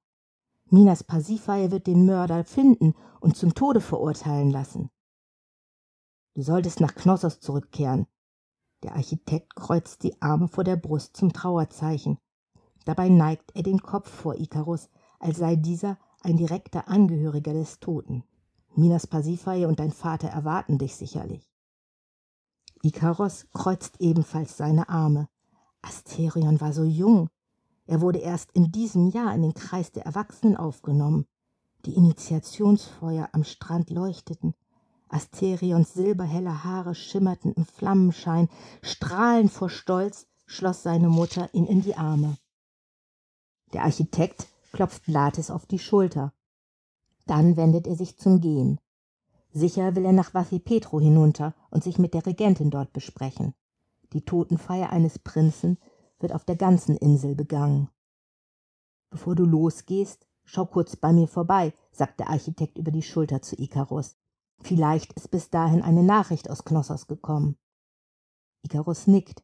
Minas 0.69 1.03
Pasiphae 1.03 1.69
wird 1.71 1.85
den 1.85 2.05
Mörder 2.05 2.43
finden 2.43 2.95
und 3.19 3.37
zum 3.37 3.53
Tode 3.53 3.79
verurteilen 3.79 4.49
lassen. 4.49 4.89
Du 6.33 6.41
solltest 6.41 6.79
nach 6.79 6.95
Knossos 6.95 7.39
zurückkehren. 7.39 8.07
Der 8.83 8.95
Architekt 8.95 9.55
kreuzt 9.55 10.03
die 10.03 10.21
Arme 10.21 10.47
vor 10.47 10.63
der 10.63 10.75
Brust 10.75 11.15
zum 11.15 11.31
Trauerzeichen. 11.31 12.17
Dabei 12.87 13.09
neigt 13.09 13.53
er 13.53 13.63
den 13.63 13.81
Kopf 13.81 14.09
vor 14.09 14.35
Ikarus, 14.35 14.87
als 15.19 15.39
sei 15.39 15.57
dieser 15.57 15.97
ein 16.21 16.37
direkter 16.37 16.87
Angehöriger 16.87 17.51
des 17.51 17.81
Toten. 17.81 18.23
Minas 18.75 19.07
Pasiphae 19.07 19.67
und 19.67 19.81
dein 19.81 19.91
Vater 19.91 20.29
erwarten 20.29 20.77
dich 20.77 20.95
sicherlich. 20.95 21.51
Ikaros 22.83 23.45
kreuzt 23.51 23.99
ebenfalls 23.99 24.55
seine 24.55 24.87
Arme. 24.87 25.27
Asterion 25.81 26.61
war 26.61 26.71
so 26.71 26.85
jung. 26.85 27.27
Er 27.87 27.99
wurde 27.99 28.19
erst 28.19 28.53
in 28.53 28.71
diesem 28.71 29.09
Jahr 29.09 29.35
in 29.35 29.41
den 29.41 29.53
Kreis 29.53 29.91
der 29.91 30.05
Erwachsenen 30.05 30.55
aufgenommen. 30.55 31.25
Die 31.85 31.93
Initiationsfeuer 31.93 33.27
am 33.33 33.43
Strand 33.43 33.89
leuchteten. 33.89 34.53
Asterions 35.09 35.93
silberhelle 35.93 36.63
Haare 36.63 36.95
schimmerten 36.95 37.51
im 37.51 37.65
Flammenschein. 37.65 38.47
Strahlend 38.81 39.51
vor 39.51 39.69
Stolz 39.69 40.25
schloss 40.45 40.83
seine 40.83 41.09
Mutter 41.09 41.53
ihn 41.53 41.65
in 41.65 41.81
die 41.81 41.97
Arme. 41.97 42.37
Der 43.73 43.83
Architekt 43.83 44.47
klopft 44.71 45.07
Latis 45.07 45.51
auf 45.51 45.65
die 45.65 45.79
Schulter. 45.79 46.33
Dann 47.25 47.57
wendet 47.57 47.87
er 47.87 47.95
sich 47.95 48.17
zum 48.17 48.39
Gehen. 48.39 48.79
Sicher 49.51 49.95
will 49.95 50.05
er 50.05 50.13
nach 50.13 50.31
Petro 50.63 50.99
hinunter 50.99 51.53
und 51.71 51.83
sich 51.83 51.97
mit 51.97 52.13
der 52.13 52.25
Regentin 52.25 52.69
dort 52.69 52.93
besprechen. 52.93 53.53
Die 54.13 54.21
Totenfeier 54.21 54.89
eines 54.91 55.19
Prinzen 55.19 55.77
wird 56.19 56.33
auf 56.33 56.45
der 56.45 56.55
ganzen 56.55 56.95
Insel 56.95 57.35
begangen. 57.35 57.89
Bevor 59.09 59.35
du 59.35 59.45
losgehst, 59.45 60.27
schau 60.45 60.65
kurz 60.65 60.95
bei 60.95 61.11
mir 61.11 61.27
vorbei, 61.27 61.73
sagt 61.91 62.19
der 62.19 62.29
Architekt 62.29 62.77
über 62.77 62.91
die 62.91 63.03
Schulter 63.03 63.41
zu 63.41 63.59
Ikarus. 63.59 64.15
Vielleicht 64.59 65.13
ist 65.13 65.29
bis 65.31 65.49
dahin 65.49 65.81
eine 65.81 66.03
Nachricht 66.03 66.49
aus 66.49 66.63
Knossos 66.63 67.07
gekommen. 67.07 67.57
Ikarus 68.63 69.07
nickt. 69.07 69.43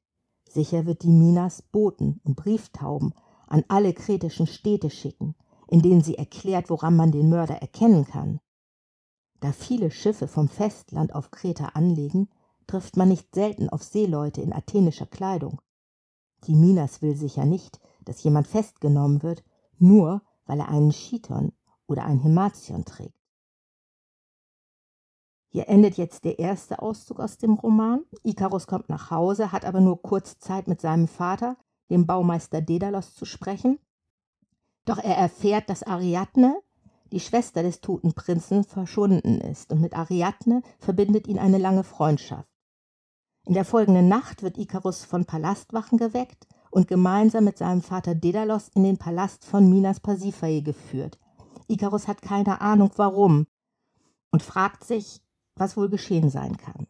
Sicher 0.49 0.85
wird 0.85 1.03
die 1.03 1.09
Minas 1.09 1.61
Boten 1.61 2.19
und 2.23 2.35
Brieftauben 2.35 3.13
an 3.53 3.63
alle 3.67 3.93
kretischen 3.93 4.48
Städte 4.48 4.89
schicken, 4.89 5.36
in 5.67 5.83
denen 5.83 6.01
sie 6.01 6.17
erklärt, 6.17 6.72
woran 6.72 6.95
man 6.95 7.12
den 7.12 7.29
Mörder 7.29 7.57
erkennen 7.57 8.03
kann. 8.03 8.39
Da 9.41 9.51
viele 9.51 9.91
Schiffe 9.91 10.27
vom 10.27 10.50
Festland 10.50 11.13
auf 11.13 11.29
Kreta 11.29 11.65
anlegen, 11.75 12.29
trifft 12.65 12.98
man 12.98 13.10
nicht 13.10 13.36
selten 13.36 13.69
auf 13.69 13.83
Seeleute 13.83 14.41
in 14.41 14.53
athenischer 14.53 15.05
Kleidung. 15.05 15.62
Die 16.48 16.55
Minas 16.55 17.03
will 17.03 17.15
sicher 17.15 17.45
nicht, 17.45 17.79
dass 18.05 18.24
jemand 18.24 18.48
festgenommen 18.48 19.22
wird, 19.22 19.43
nur 19.77 20.24
weil 20.48 20.60
er 20.60 20.69
einen 20.69 20.89
Chiton 20.89 21.51
oder 21.86 22.05
ein 22.05 22.17
Himation 22.17 22.86
trägt. 22.86 23.13
Hier 25.50 25.69
endet 25.69 25.98
jetzt 25.98 26.25
der 26.25 26.39
erste 26.39 26.81
Auszug 26.81 27.19
aus 27.19 27.38
dem 27.38 27.53
Roman. 27.53 28.03
Ikarus 28.24 28.65
kommt 28.65 28.89
nach 28.89 29.12
Hause, 29.12 29.51
hat 29.51 29.63
aber 29.63 29.79
nur 29.79 30.01
kurz 30.01 30.39
Zeit 30.39 30.67
mit 30.67 30.81
seinem 30.81 31.07
Vater, 31.07 31.55
dem 31.89 32.05
Baumeister 32.05 32.61
Daedalus, 32.61 33.13
zu 33.15 33.25
sprechen. 33.25 33.79
Doch 34.85 34.97
er 34.97 35.15
erfährt, 35.15 35.69
dass 35.69 35.83
Ariadne, 35.83 36.61
die 37.11 37.19
Schwester 37.19 37.63
des 37.63 37.81
toten 37.81 38.13
Prinzen, 38.13 38.63
verschwunden 38.63 39.39
ist, 39.39 39.71
und 39.71 39.81
mit 39.81 39.95
Ariadne 39.95 40.61
verbindet 40.79 41.27
ihn 41.27 41.39
eine 41.39 41.57
lange 41.57 41.83
Freundschaft. 41.83 42.49
In 43.45 43.53
der 43.53 43.65
folgenden 43.65 44.07
Nacht 44.07 44.41
wird 44.41 44.57
Ikarus 44.57 45.03
von 45.03 45.25
Palastwachen 45.25 45.97
geweckt 45.97 46.47
und 46.71 46.87
gemeinsam 46.87 47.43
mit 47.43 47.57
seinem 47.57 47.81
Vater 47.81 48.15
Daedalus 48.15 48.69
in 48.69 48.83
den 48.83 48.97
Palast 48.97 49.45
von 49.45 49.69
Minas 49.69 49.99
Pasiphae 49.99 50.61
geführt. 50.61 51.19
Ikarus 51.67 52.07
hat 52.07 52.21
keine 52.21 52.61
Ahnung 52.61 52.91
warum 52.95 53.47
und 54.31 54.43
fragt 54.43 54.83
sich, 54.83 55.21
was 55.55 55.77
wohl 55.77 55.89
geschehen 55.89 56.29
sein 56.29 56.57
kann. 56.57 56.87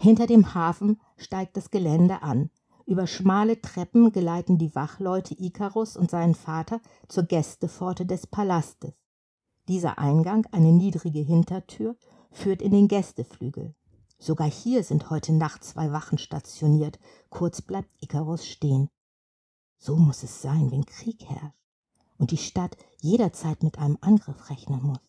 Hinter 0.00 0.26
dem 0.26 0.54
Hafen 0.54 1.00
steigt 1.16 1.56
das 1.56 1.70
Gelände 1.70 2.22
an. 2.22 2.50
Über 2.86 3.06
schmale 3.06 3.60
Treppen 3.60 4.12
geleiten 4.12 4.56
die 4.56 4.74
Wachleute 4.74 5.34
Ikarus 5.34 5.96
und 5.96 6.10
seinen 6.10 6.34
Vater 6.34 6.80
zur 7.08 7.24
Gästepforte 7.24 8.06
des 8.06 8.26
Palastes. 8.26 8.94
Dieser 9.66 9.98
Eingang, 9.98 10.46
eine 10.52 10.72
niedrige 10.72 11.18
Hintertür, 11.18 11.96
führt 12.30 12.62
in 12.62 12.72
den 12.72 12.88
Gästeflügel. 12.88 13.74
Sogar 14.18 14.50
hier 14.50 14.82
sind 14.82 15.10
heute 15.10 15.32
Nacht 15.32 15.64
zwei 15.64 15.92
Wachen 15.92 16.18
stationiert. 16.18 16.98
Kurz 17.28 17.60
bleibt 17.60 17.90
Ikarus 18.00 18.46
stehen. 18.46 18.88
So 19.78 19.96
muss 19.96 20.22
es 20.22 20.40
sein, 20.40 20.70
wenn 20.70 20.86
Krieg 20.86 21.24
herrscht 21.28 21.54
und 22.18 22.32
die 22.32 22.36
Stadt 22.36 22.76
jederzeit 23.00 23.62
mit 23.62 23.78
einem 23.78 23.96
Angriff 24.00 24.50
rechnen 24.50 24.82
muss. 24.82 25.00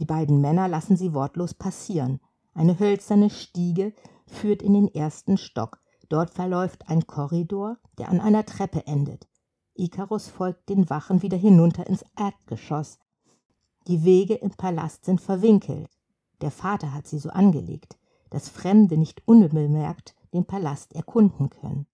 Die 0.00 0.04
beiden 0.04 0.40
Männer 0.40 0.66
lassen 0.66 0.96
sie 0.96 1.14
wortlos 1.14 1.54
passieren. 1.54 2.20
Eine 2.60 2.78
hölzerne 2.78 3.30
Stiege 3.30 3.94
führt 4.26 4.60
in 4.60 4.74
den 4.74 4.94
ersten 4.94 5.38
Stock. 5.38 5.80
Dort 6.10 6.34
verläuft 6.34 6.90
ein 6.90 7.06
Korridor, 7.06 7.78
der 7.96 8.10
an 8.10 8.20
einer 8.20 8.44
Treppe 8.44 8.86
endet. 8.86 9.26
Ikarus 9.72 10.28
folgt 10.28 10.68
den 10.68 10.90
Wachen 10.90 11.22
wieder 11.22 11.38
hinunter 11.38 11.86
ins 11.86 12.04
Erdgeschoss. 12.18 12.98
Die 13.86 14.04
Wege 14.04 14.34
im 14.34 14.50
Palast 14.50 15.06
sind 15.06 15.22
verwinkelt. 15.22 15.88
Der 16.42 16.50
Vater 16.50 16.92
hat 16.92 17.06
sie 17.06 17.18
so 17.18 17.30
angelegt, 17.30 17.96
dass 18.28 18.50
Fremde 18.50 18.98
nicht 18.98 19.22
unbemerkt 19.26 20.14
den 20.34 20.44
Palast 20.44 20.94
erkunden 20.94 21.48
können. 21.48 21.86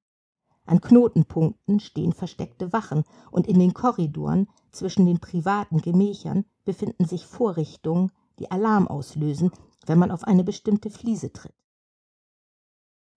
An 0.65 0.81
Knotenpunkten 0.81 1.79
stehen 1.79 2.13
versteckte 2.13 2.73
Wachen 2.73 3.05
und 3.31 3.47
in 3.47 3.61
den 3.61 3.73
Korridoren 3.73 4.49
zwischen 4.73 5.07
den 5.07 5.21
privaten 5.21 5.81
Gemächern 5.81 6.45
befinden 6.65 7.05
sich 7.05 7.25
Vorrichtungen, 7.25 8.11
die 8.39 8.51
Alarm 8.51 8.89
auslösen, 8.89 9.51
wenn 9.87 9.99
man 9.99 10.11
auf 10.11 10.25
eine 10.25 10.45
bestimmte 10.45 10.91
Fliese 10.91 11.33
tritt. 11.33 11.55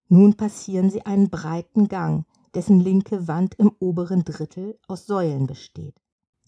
Nun 0.07 0.35
passieren 0.35 0.89
sie 0.89 1.05
einen 1.05 1.29
breiten 1.29 1.87
Gang, 1.87 2.25
dessen 2.55 2.79
linke 2.79 3.27
Wand 3.27 3.55
im 3.55 3.71
oberen 3.79 4.23
Drittel 4.23 4.79
aus 4.87 5.05
Säulen 5.05 5.45
besteht. 5.45 5.95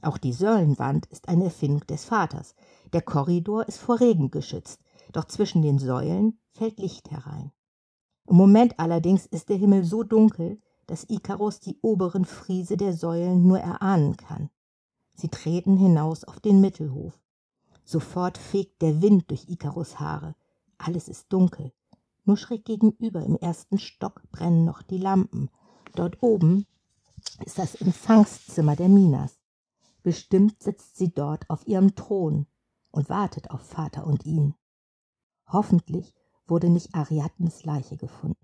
Auch 0.01 0.17
die 0.17 0.33
Säulenwand 0.33 1.05
ist 1.07 1.29
eine 1.29 1.45
Erfindung 1.45 1.85
des 1.85 2.05
Vaters. 2.05 2.55
Der 2.91 3.03
Korridor 3.03 3.67
ist 3.67 3.77
vor 3.77 3.99
Regen 3.99 4.31
geschützt, 4.31 4.81
doch 5.11 5.25
zwischen 5.25 5.61
den 5.61 5.77
Säulen 5.77 6.39
fällt 6.53 6.79
Licht 6.79 7.11
herein. 7.11 7.51
Im 8.27 8.35
Moment 8.35 8.79
allerdings 8.79 9.27
ist 9.27 9.49
der 9.49 9.57
Himmel 9.57 9.83
so 9.83 10.03
dunkel, 10.03 10.59
dass 10.87 11.09
Ikarus 11.09 11.59
die 11.59 11.77
oberen 11.81 12.25
Friese 12.25 12.77
der 12.77 12.93
Säulen 12.93 13.45
nur 13.45 13.59
erahnen 13.59 14.17
kann. 14.17 14.49
Sie 15.13 15.29
treten 15.29 15.77
hinaus 15.77 16.23
auf 16.23 16.39
den 16.39 16.61
Mittelhof. 16.61 17.20
Sofort 17.91 18.37
fegt 18.37 18.81
der 18.81 19.01
Wind 19.01 19.29
durch 19.29 19.49
Ikarus 19.49 19.99
Haare. 19.99 20.33
Alles 20.77 21.09
ist 21.09 21.25
dunkel. 21.33 21.73
Nur 22.23 22.37
schräg 22.37 22.63
gegenüber 22.63 23.21
im 23.21 23.35
ersten 23.35 23.79
Stock 23.79 24.21
brennen 24.31 24.63
noch 24.63 24.81
die 24.81 24.97
Lampen. 24.97 25.49
Dort 25.93 26.23
oben 26.23 26.65
ist 27.45 27.59
das 27.59 27.75
Empfangszimmer 27.75 28.77
der 28.77 28.87
Minas. 28.87 29.41
Bestimmt 30.03 30.63
sitzt 30.63 30.95
sie 30.95 31.11
dort 31.13 31.49
auf 31.49 31.67
ihrem 31.67 31.93
Thron 31.93 32.47
und 32.91 33.09
wartet 33.09 33.51
auf 33.51 33.59
Vater 33.59 34.07
und 34.07 34.25
ihn. 34.25 34.55
Hoffentlich 35.47 36.15
wurde 36.47 36.69
nicht 36.69 36.95
Ariadnes 36.95 37.65
Leiche 37.65 37.97
gefunden. 37.97 38.39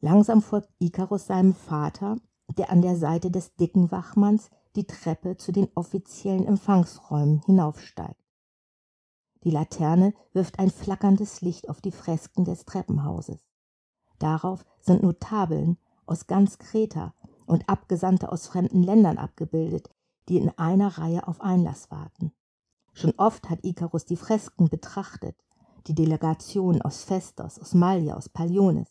Langsam 0.00 0.40
folgt 0.40 0.70
Ikarus 0.78 1.26
seinem 1.26 1.52
Vater, 1.52 2.16
der 2.56 2.70
an 2.70 2.80
der 2.80 2.96
Seite 2.96 3.30
des 3.30 3.54
dicken 3.56 3.90
Wachmanns 3.90 4.48
die 4.76 4.86
Treppe 4.86 5.36
zu 5.36 5.52
den 5.52 5.68
offiziellen 5.74 6.46
Empfangsräumen 6.46 7.42
hinaufsteigt. 7.46 8.22
Die 9.44 9.50
Laterne 9.50 10.14
wirft 10.32 10.58
ein 10.58 10.70
flackerndes 10.70 11.40
Licht 11.40 11.68
auf 11.68 11.80
die 11.80 11.92
Fresken 11.92 12.44
des 12.44 12.64
Treppenhauses. 12.64 13.46
Darauf 14.18 14.64
sind 14.80 15.02
Notabeln 15.02 15.78
aus 16.06 16.26
ganz 16.26 16.58
Kreta 16.58 17.14
und 17.46 17.68
Abgesandte 17.68 18.32
aus 18.32 18.46
fremden 18.46 18.82
Ländern 18.82 19.18
abgebildet, 19.18 19.90
die 20.28 20.38
in 20.38 20.50
einer 20.58 20.98
Reihe 20.98 21.26
auf 21.28 21.40
Einlass 21.40 21.90
warten. 21.90 22.32
Schon 22.92 23.14
oft 23.18 23.50
hat 23.50 23.64
Ikarus 23.64 24.04
die 24.04 24.16
Fresken 24.16 24.68
betrachtet, 24.68 25.36
die 25.86 25.94
Delegation 25.94 26.82
aus 26.82 27.04
Festos, 27.04 27.58
aus 27.60 27.74
Malja, 27.74 28.16
aus 28.16 28.28
Paliones. 28.28 28.88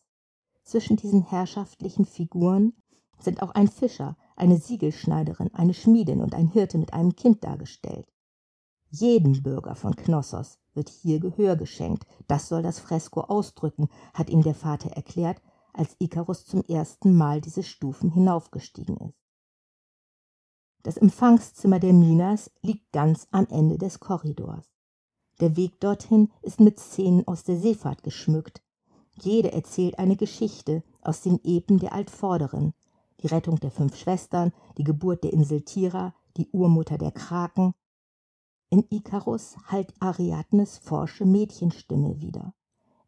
Zwischen 0.63 0.95
diesen 0.95 1.23
herrschaftlichen 1.23 2.05
Figuren 2.05 2.73
sind 3.19 3.41
auch 3.41 3.51
ein 3.51 3.67
Fischer, 3.67 4.15
eine 4.35 4.57
Siegelschneiderin, 4.57 5.53
eine 5.53 5.73
Schmiedin 5.73 6.21
und 6.21 6.35
ein 6.35 6.47
Hirte 6.47 6.77
mit 6.77 6.93
einem 6.93 7.15
Kind 7.15 7.43
dargestellt. 7.43 8.11
Jedem 8.89 9.43
Bürger 9.43 9.75
von 9.75 9.95
Knossos 9.95 10.59
wird 10.73 10.89
hier 10.89 11.19
Gehör 11.19 11.55
geschenkt. 11.55 12.05
Das 12.27 12.47
soll 12.47 12.61
das 12.61 12.79
Fresko 12.79 13.21
ausdrücken, 13.21 13.89
hat 14.13 14.29
ihm 14.29 14.41
der 14.41 14.55
Vater 14.55 14.91
erklärt, 14.91 15.41
als 15.73 15.95
Ikarus 15.99 16.45
zum 16.45 16.61
ersten 16.63 17.15
Mal 17.15 17.41
diese 17.41 17.63
Stufen 17.63 18.11
hinaufgestiegen 18.11 18.97
ist. 18.97 19.25
Das 20.83 20.97
Empfangszimmer 20.97 21.79
der 21.79 21.93
Minas 21.93 22.51
liegt 22.61 22.91
ganz 22.91 23.27
am 23.31 23.47
Ende 23.47 23.77
des 23.77 23.99
Korridors. 23.99 24.71
Der 25.39 25.57
Weg 25.57 25.79
dorthin 25.79 26.31
ist 26.41 26.59
mit 26.59 26.79
Szenen 26.79 27.27
aus 27.27 27.43
der 27.43 27.57
Seefahrt 27.57 28.03
geschmückt. 28.03 28.61
Jede 29.19 29.51
erzählt 29.51 29.99
eine 29.99 30.15
Geschichte 30.15 30.83
aus 31.01 31.21
den 31.21 31.39
Epen 31.43 31.79
der 31.79 31.93
Altvorderen. 31.93 32.73
Die 33.21 33.27
Rettung 33.27 33.59
der 33.59 33.71
fünf 33.71 33.95
Schwestern, 33.95 34.51
die 34.77 34.83
Geburt 34.83 35.23
der 35.23 35.33
Insel 35.33 35.61
Tira, 35.61 36.13
die 36.37 36.49
Urmutter 36.51 36.97
der 36.97 37.11
Kraken. 37.11 37.73
In 38.69 38.85
Ikarus 38.89 39.55
hallt 39.67 39.93
Ariadnes 39.99 40.77
forsche 40.77 41.25
Mädchenstimme 41.25 42.19
wieder. 42.19 42.53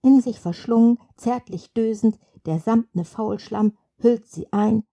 In 0.02 0.22
sich 0.22 0.40
verschlungen, 0.40 1.00
zärtlich 1.18 1.74
dösend, 1.74 2.18
der 2.46 2.60
samtne 2.60 3.04
Faulschlamm 3.04 3.78
hüllt 3.98 4.28
sie 4.28 4.52
ein. 4.54 4.84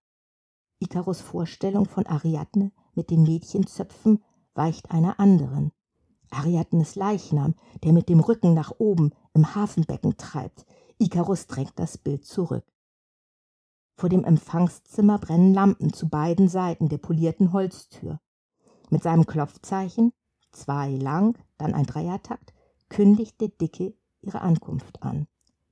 Ikarus 0.80 1.20
Vorstellung 1.20 1.86
von 1.86 2.06
Ariadne 2.06 2.72
mit 2.94 3.10
den 3.10 3.22
Mädchenzöpfen 3.22 4.22
weicht 4.54 4.90
einer 4.90 5.20
anderen. 5.20 5.72
Ariadnes 6.30 6.96
Leichnam, 6.96 7.54
der 7.84 7.92
mit 7.92 8.08
dem 8.08 8.20
Rücken 8.20 8.54
nach 8.54 8.72
oben 8.78 9.12
im 9.34 9.54
Hafenbecken 9.54 10.16
treibt. 10.16 10.66
Ikarus 10.98 11.46
drängt 11.46 11.78
das 11.78 11.98
Bild 11.98 12.24
zurück. 12.24 12.64
Vor 13.96 14.08
dem 14.08 14.24
Empfangszimmer 14.24 15.18
brennen 15.18 15.54
Lampen 15.54 15.92
zu 15.92 16.08
beiden 16.08 16.48
Seiten 16.48 16.88
der 16.88 16.98
polierten 16.98 17.52
Holztür. 17.52 18.20
Mit 18.90 19.02
seinem 19.02 19.26
Klopfzeichen, 19.26 20.12
zwei 20.52 20.90
lang, 20.90 21.38
dann 21.58 21.74
ein 21.74 21.86
Dreiertakt, 21.86 22.52
kündigt 22.88 23.40
der 23.40 23.48
Dicke 23.48 23.94
ihre 24.20 24.40
Ankunft 24.40 25.02
an. 25.02 25.26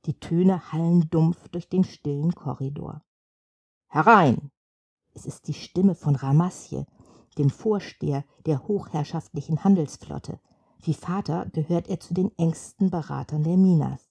Die 0.07 0.19
Töne 0.19 0.73
hallen 0.73 1.09
dumpf 1.11 1.49
durch 1.49 1.69
den 1.69 1.85
stillen 1.85 2.35
Korridor. 2.35 3.03
Herein! 3.89 4.51
Es 5.15 5.27
ist 5.27 5.47
die 5.49 5.55
Stimme 5.55 5.95
von 5.95 6.17
Ramasje, 6.17 6.87
dem 7.39 7.51
Vorsteher 7.51 8.25
der 8.47 8.67
hochherrschaftlichen 8.67 9.63
Handelsflotte. 9.63 10.41
Wie 10.81 10.95
Vater 10.95 11.47
gehört 11.53 11.89
er 11.89 12.01
zu 12.01 12.15
den 12.15 12.37
engsten 12.39 12.91
Beratern 12.91 13.45
der 13.45 13.57
Minas. 13.57 14.11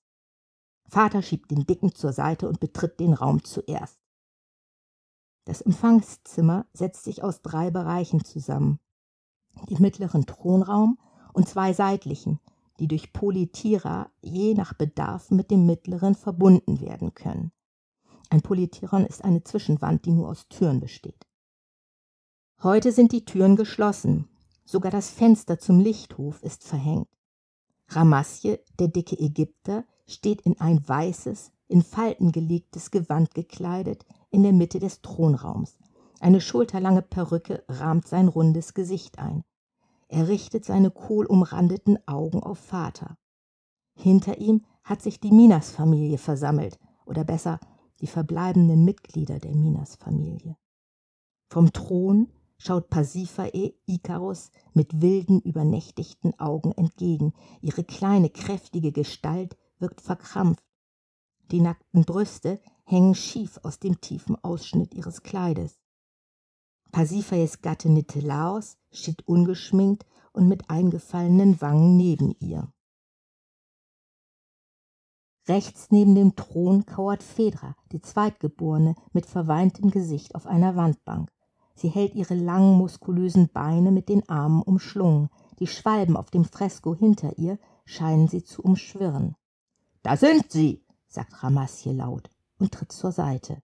Vater 0.87 1.21
schiebt 1.21 1.51
den 1.51 1.65
Dicken 1.65 1.93
zur 1.95 2.13
Seite 2.13 2.47
und 2.47 2.59
betritt 2.59 2.99
den 2.99 3.13
Raum 3.13 3.43
zuerst. 3.43 4.00
Das 5.45 5.61
Empfangszimmer 5.61 6.65
setzt 6.73 7.03
sich 7.03 7.23
aus 7.23 7.41
drei 7.41 7.71
Bereichen 7.71 8.23
zusammen. 8.23 8.79
Den 9.69 9.81
mittleren 9.81 10.25
Thronraum 10.25 10.99
und 11.33 11.47
zwei 11.47 11.73
seitlichen, 11.73 12.39
die 12.79 12.87
durch 12.87 13.13
Polytira 13.13 14.09
je 14.21 14.53
nach 14.53 14.73
Bedarf 14.73 15.31
mit 15.31 15.51
dem 15.51 15.65
mittleren 15.65 16.15
verbunden 16.15 16.79
werden 16.79 17.13
können. 17.13 17.51
Ein 18.29 18.41
Polytiron 18.41 19.05
ist 19.05 19.23
eine 19.23 19.43
Zwischenwand, 19.43 20.05
die 20.05 20.11
nur 20.11 20.29
aus 20.29 20.47
Türen 20.47 20.79
besteht. 20.79 21.27
Heute 22.63 22.91
sind 22.91 23.11
die 23.11 23.25
Türen 23.25 23.55
geschlossen, 23.55 24.29
sogar 24.65 24.91
das 24.91 25.09
Fenster 25.09 25.59
zum 25.59 25.79
Lichthof 25.79 26.41
ist 26.43 26.63
verhängt. 26.63 27.09
Ramasje, 27.89 28.63
der 28.79 28.87
dicke 28.87 29.19
Ägypter, 29.19 29.85
steht 30.07 30.41
in 30.41 30.59
ein 30.61 30.87
weißes, 30.87 31.51
in 31.67 31.81
Falten 31.81 32.31
gelegtes 32.31 32.91
Gewand 32.91 33.33
gekleidet, 33.33 34.05
in 34.31 34.43
der 34.43 34.53
Mitte 34.53 34.79
des 34.79 35.01
Thronraums. 35.01 35.77
Eine 36.19 36.41
schulterlange 36.41 37.01
Perücke 37.01 37.63
rahmt 37.67 38.07
sein 38.07 38.27
rundes 38.27 38.73
Gesicht 38.73 39.19
ein. 39.19 39.43
Er 40.07 40.27
richtet 40.27 40.65
seine 40.65 40.91
kohlumrandeten 40.91 41.99
Augen 42.07 42.43
auf 42.43 42.59
Vater. 42.59 43.17
Hinter 43.93 44.39
ihm 44.39 44.65
hat 44.83 45.01
sich 45.01 45.19
die 45.19 45.31
Minas-Familie 45.31 46.17
versammelt, 46.17 46.79
oder 47.05 47.23
besser 47.23 47.59
die 48.01 48.07
verbleibenden 48.07 48.83
Mitglieder 48.83 49.39
der 49.39 49.55
Minas-Familie. 49.55 50.57
Vom 51.49 51.71
Thron 51.73 52.27
schaut 52.57 52.89
Pasiphae 52.89 53.73
Ikarus 53.85 54.51
mit 54.73 55.01
wilden, 55.01 55.39
übernächtigten 55.41 56.39
Augen 56.39 56.71
entgegen. 56.71 57.33
Ihre 57.61 57.83
kleine, 57.83 58.29
kräftige 58.29 58.91
Gestalt 58.91 59.57
wirkt 59.79 60.01
verkrampft. 60.01 60.63
Die 61.51 61.59
nackten 61.59 62.05
Brüste 62.05 62.59
hängen 62.91 63.15
schief 63.15 63.57
aus 63.63 63.79
dem 63.79 64.01
tiefen 64.01 64.35
Ausschnitt 64.43 64.93
ihres 64.93 65.23
Kleides. 65.23 65.79
Pasiphaes 66.91 67.61
Gatte 67.61 67.89
Nitelaos 67.89 68.77
steht 68.91 69.25
ungeschminkt 69.25 70.05
und 70.33 70.49
mit 70.49 70.69
eingefallenen 70.69 71.61
Wangen 71.61 71.95
neben 71.95 72.35
ihr. 72.39 72.71
Rechts 75.47 75.87
neben 75.89 76.15
dem 76.15 76.35
Thron 76.35 76.85
kauert 76.85 77.23
Phaedra, 77.23 77.75
die 77.93 78.01
Zweitgeborene, 78.01 78.95
mit 79.13 79.25
verweintem 79.25 79.89
Gesicht 79.89 80.35
auf 80.35 80.45
einer 80.45 80.75
Wandbank. 80.75 81.31
Sie 81.75 81.87
hält 81.87 82.13
ihre 82.13 82.35
langen, 82.35 82.77
muskulösen 82.77 83.49
Beine 83.51 83.91
mit 83.91 84.09
den 84.09 84.27
Armen 84.29 84.61
umschlungen. 84.61 85.29
Die 85.59 85.67
Schwalben 85.67 86.17
auf 86.17 86.29
dem 86.29 86.43
Fresko 86.43 86.93
hinter 86.93 87.39
ihr 87.39 87.57
scheinen 87.85 88.27
sie 88.27 88.43
zu 88.43 88.61
umschwirren. 88.61 89.35
Da 90.03 90.17
sind 90.17 90.51
sie, 90.51 90.85
sagt 91.07 91.41
Ramasje 91.41 91.93
laut 91.93 92.29
und 92.61 92.73
tritt 92.73 92.91
zur 92.91 93.11
Seite. 93.11 93.61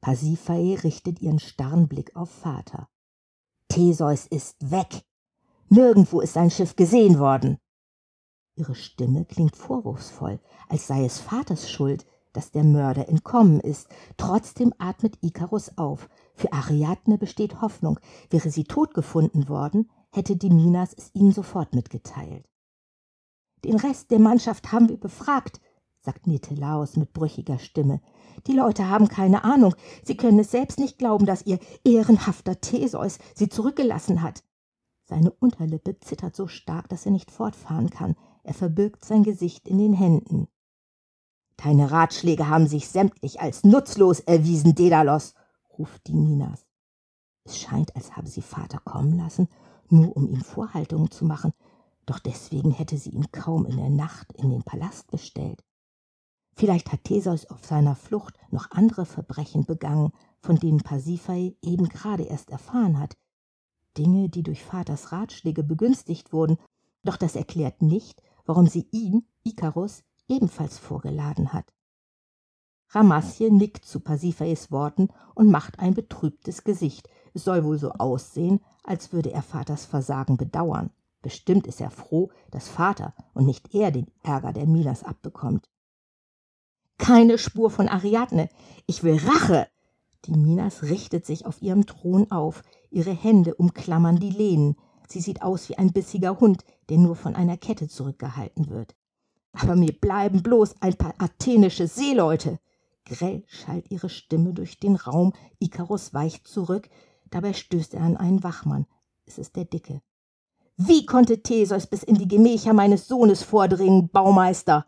Pasiphae 0.00 0.82
richtet 0.84 1.20
ihren 1.20 1.40
starren 1.40 1.88
Blick 1.88 2.14
auf 2.14 2.30
Vater. 2.30 2.88
Theseus 3.68 4.26
ist 4.26 4.70
weg. 4.70 5.04
Nirgendwo 5.68 6.20
ist 6.20 6.34
sein 6.34 6.50
Schiff 6.50 6.76
gesehen 6.76 7.18
worden. 7.18 7.58
Ihre 8.56 8.74
Stimme 8.74 9.24
klingt 9.24 9.56
vorwurfsvoll, 9.56 10.40
als 10.68 10.86
sei 10.86 11.04
es 11.04 11.18
Vaters 11.18 11.70
Schuld, 11.70 12.06
dass 12.32 12.50
der 12.50 12.64
Mörder 12.64 13.08
entkommen 13.08 13.60
ist. 13.60 13.88
Trotzdem 14.16 14.72
atmet 14.78 15.18
Ikarus 15.22 15.76
auf. 15.76 16.08
Für 16.34 16.52
Ariadne 16.52 17.18
besteht 17.18 17.60
Hoffnung. 17.60 17.98
Wäre 18.28 18.50
sie 18.50 18.64
tot 18.64 18.94
gefunden 18.94 19.48
worden, 19.48 19.90
hätte 20.10 20.36
die 20.36 20.50
Minas 20.50 20.92
es 20.92 21.10
ihnen 21.14 21.32
sofort 21.32 21.74
mitgeteilt. 21.74 22.48
Den 23.64 23.76
Rest 23.76 24.10
der 24.10 24.18
Mannschaft 24.18 24.72
haben 24.72 24.88
wir 24.88 24.98
befragt, 24.98 25.60
sagt 26.00 26.26
Nitelaus 26.26 26.96
mit 26.96 27.12
brüchiger 27.12 27.58
Stimme. 27.58 28.00
Die 28.46 28.54
Leute 28.54 28.88
haben 28.88 29.08
keine 29.08 29.44
Ahnung. 29.44 29.74
Sie 30.02 30.16
können 30.16 30.38
es 30.38 30.50
selbst 30.50 30.78
nicht 30.78 30.98
glauben, 30.98 31.26
dass 31.26 31.46
ihr 31.46 31.58
ehrenhafter 31.84 32.60
Theseus 32.60 33.18
sie 33.34 33.48
zurückgelassen 33.48 34.22
hat. 34.22 34.42
Seine 35.04 35.30
Unterlippe 35.30 35.98
zittert 36.00 36.36
so 36.36 36.46
stark, 36.46 36.88
dass 36.88 37.04
er 37.04 37.12
nicht 37.12 37.30
fortfahren 37.30 37.90
kann. 37.90 38.16
Er 38.44 38.54
verbirgt 38.54 39.04
sein 39.04 39.24
Gesicht 39.24 39.68
in 39.68 39.78
den 39.78 39.92
Händen. 39.92 40.48
Deine 41.56 41.90
Ratschläge 41.90 42.48
haben 42.48 42.66
sich 42.66 42.88
sämtlich 42.88 43.40
als 43.40 43.64
nutzlos 43.64 44.20
erwiesen, 44.20 44.74
Dedalos, 44.74 45.34
ruft 45.78 46.06
die 46.06 46.14
Minas. 46.14 46.64
Es 47.44 47.58
scheint, 47.58 47.94
als 47.96 48.16
habe 48.16 48.28
sie 48.28 48.40
Vater 48.40 48.78
kommen 48.78 49.18
lassen, 49.18 49.48
nur 49.88 50.16
um 50.16 50.28
ihm 50.28 50.40
Vorhaltungen 50.40 51.10
zu 51.10 51.24
machen, 51.24 51.52
doch 52.06 52.18
deswegen 52.18 52.70
hätte 52.70 52.96
sie 52.96 53.10
ihn 53.10 53.30
kaum 53.32 53.66
in 53.66 53.76
der 53.76 53.90
Nacht 53.90 54.32
in 54.32 54.50
den 54.50 54.62
Palast 54.62 55.10
bestellt. 55.10 55.62
Vielleicht 56.60 56.92
hat 56.92 57.04
Theseus 57.04 57.46
auf 57.46 57.64
seiner 57.64 57.96
Flucht 57.96 58.34
noch 58.50 58.70
andere 58.70 59.06
Verbrechen 59.06 59.64
begangen, 59.64 60.12
von 60.42 60.56
denen 60.56 60.82
Pasiphae 60.82 61.56
eben 61.62 61.88
gerade 61.88 62.24
erst 62.24 62.50
erfahren 62.50 62.98
hat. 62.98 63.16
Dinge, 63.96 64.28
die 64.28 64.42
durch 64.42 64.62
Vaters 64.62 65.10
Ratschläge 65.10 65.62
begünstigt 65.62 66.34
wurden, 66.34 66.58
doch 67.02 67.16
das 67.16 67.34
erklärt 67.34 67.80
nicht, 67.80 68.22
warum 68.44 68.66
sie 68.66 68.86
ihn, 68.90 69.26
Ikarus, 69.42 70.04
ebenfalls 70.28 70.76
vorgeladen 70.76 71.54
hat. 71.54 71.72
Ramasje 72.90 73.50
nickt 73.50 73.86
zu 73.86 74.00
Pasiphaes 74.00 74.70
Worten 74.70 75.08
und 75.34 75.50
macht 75.50 75.78
ein 75.78 75.94
betrübtes 75.94 76.62
Gesicht. 76.62 77.08
Es 77.32 77.44
soll 77.44 77.64
wohl 77.64 77.78
so 77.78 77.92
aussehen, 77.92 78.60
als 78.84 79.14
würde 79.14 79.32
er 79.32 79.40
Vaters 79.40 79.86
Versagen 79.86 80.36
bedauern. 80.36 80.90
Bestimmt 81.22 81.66
ist 81.66 81.80
er 81.80 81.90
froh, 81.90 82.30
dass 82.50 82.68
Vater 82.68 83.14
und 83.32 83.46
nicht 83.46 83.74
er 83.74 83.90
den 83.90 84.08
Ärger 84.22 84.52
der 84.52 84.66
Minas 84.66 85.04
abbekommt. 85.04 85.69
Keine 87.00 87.38
Spur 87.38 87.70
von 87.70 87.88
Ariadne. 87.88 88.48
Ich 88.86 89.02
will 89.02 89.16
Rache. 89.16 89.66
Die 90.26 90.32
Minas 90.32 90.82
richtet 90.82 91.26
sich 91.26 91.46
auf 91.46 91.60
ihrem 91.60 91.86
Thron 91.86 92.30
auf. 92.30 92.62
Ihre 92.90 93.12
Hände 93.12 93.54
umklammern 93.54 94.20
die 94.20 94.30
Lehnen. 94.30 94.76
Sie 95.08 95.20
sieht 95.20 95.42
aus 95.42 95.68
wie 95.68 95.78
ein 95.78 95.92
bissiger 95.92 96.38
Hund, 96.38 96.64
der 96.88 96.98
nur 96.98 97.16
von 97.16 97.34
einer 97.34 97.56
Kette 97.56 97.88
zurückgehalten 97.88 98.70
wird. 98.70 98.94
Aber 99.52 99.74
mir 99.74 99.92
bleiben 99.92 100.42
bloß 100.42 100.76
ein 100.80 100.94
paar 100.94 101.14
athenische 101.18 101.88
Seeleute, 101.88 102.60
Grell 103.10 103.42
schallt 103.48 103.90
ihre 103.90 104.08
Stimme 104.08 104.52
durch 104.52 104.78
den 104.78 104.94
Raum. 104.94 105.32
Ikarus 105.58 106.14
weicht 106.14 106.46
zurück. 106.46 106.88
Dabei 107.30 107.52
stößt 107.52 107.94
er 107.94 108.02
an 108.02 108.16
einen 108.16 108.44
Wachmann. 108.44 108.86
Es 109.26 109.36
ist 109.38 109.56
der 109.56 109.64
Dicke. 109.64 110.00
Wie 110.76 111.06
konnte 111.06 111.42
Theseus 111.42 111.86
bis 111.86 112.04
in 112.04 112.14
die 112.14 112.28
Gemächer 112.28 112.72
meines 112.72 113.08
Sohnes 113.08 113.42
vordringen, 113.42 114.08
Baumeister? 114.08 114.86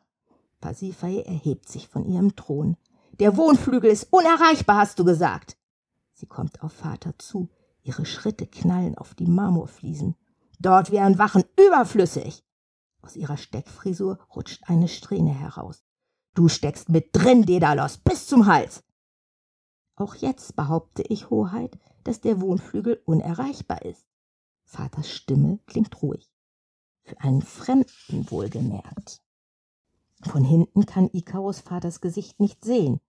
Pasiphae 0.62 1.26
erhebt 1.26 1.68
sich 1.68 1.88
von 1.88 2.06
ihrem 2.06 2.34
Thron. 2.34 2.78
Der 3.20 3.36
Wohnflügel 3.36 3.90
ist 3.90 4.10
unerreichbar, 4.10 4.78
hast 4.78 4.98
du 4.98 5.04
gesagt. 5.04 5.58
Sie 6.14 6.26
kommt 6.26 6.62
auf 6.62 6.72
Vater 6.72 7.18
zu. 7.18 7.50
Ihre 7.82 8.06
Schritte 8.06 8.46
knallen 8.46 8.96
auf 8.96 9.14
die 9.14 9.26
Marmorfliesen. 9.26 10.14
Dort 10.60 10.90
wären 10.90 11.18
Wachen 11.18 11.44
überflüssig. 11.58 12.44
Aus 13.02 13.16
ihrer 13.16 13.36
Steckfrisur 13.36 14.18
rutscht 14.34 14.62
eine 14.68 14.88
Strähne 14.88 15.34
heraus. 15.34 15.82
Du 16.34 16.48
steckst 16.48 16.88
mit 16.88 17.10
drin, 17.12 17.44
Daedalus, 17.44 17.98
bis 17.98 18.26
zum 18.26 18.46
Hals. 18.46 18.84
Auch 19.96 20.14
jetzt 20.14 20.54
behaupte 20.54 21.02
ich, 21.02 21.28
Hoheit, 21.28 21.76
dass 22.04 22.20
der 22.20 22.40
Wohnflügel 22.40 23.02
unerreichbar 23.04 23.82
ist. 23.82 24.06
Vaters 24.64 25.10
Stimme 25.10 25.58
klingt 25.66 26.00
ruhig. 26.02 26.30
Für 27.02 27.20
einen 27.20 27.42
Fremden 27.42 28.30
wohlgemerkt. 28.30 29.21
Von 30.22 30.44
hinten 30.44 30.86
kann 30.86 31.10
Ikarus 31.12 31.60
Vaters 31.60 32.00
Gesicht 32.00 32.38
nicht 32.38 32.64
sehen, 32.64 33.00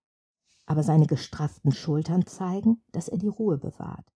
aber 0.66 0.82
seine 0.82 1.06
gestrafften 1.06 1.72
Schultern 1.72 2.26
zeigen, 2.26 2.82
dass 2.92 3.08
er 3.08 3.18
die 3.18 3.28
Ruhe 3.28 3.56
bewahrt. 3.56 4.06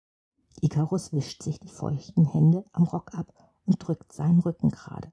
Ikarus 0.61 1.13
wischt 1.13 1.43
sich 1.43 1.61
die 1.61 1.69
feuchten 1.69 2.25
Hände 2.25 2.65
am 2.73 2.85
Rock 2.85 3.15
ab 3.15 3.33
und 3.67 3.77
drückt 3.79 4.13
seinen 4.13 4.41
Rücken 4.41 4.71
gerade. 4.71 5.13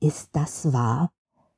Ist 0.00 0.30
das 0.32 0.72
wahr? 0.72 1.12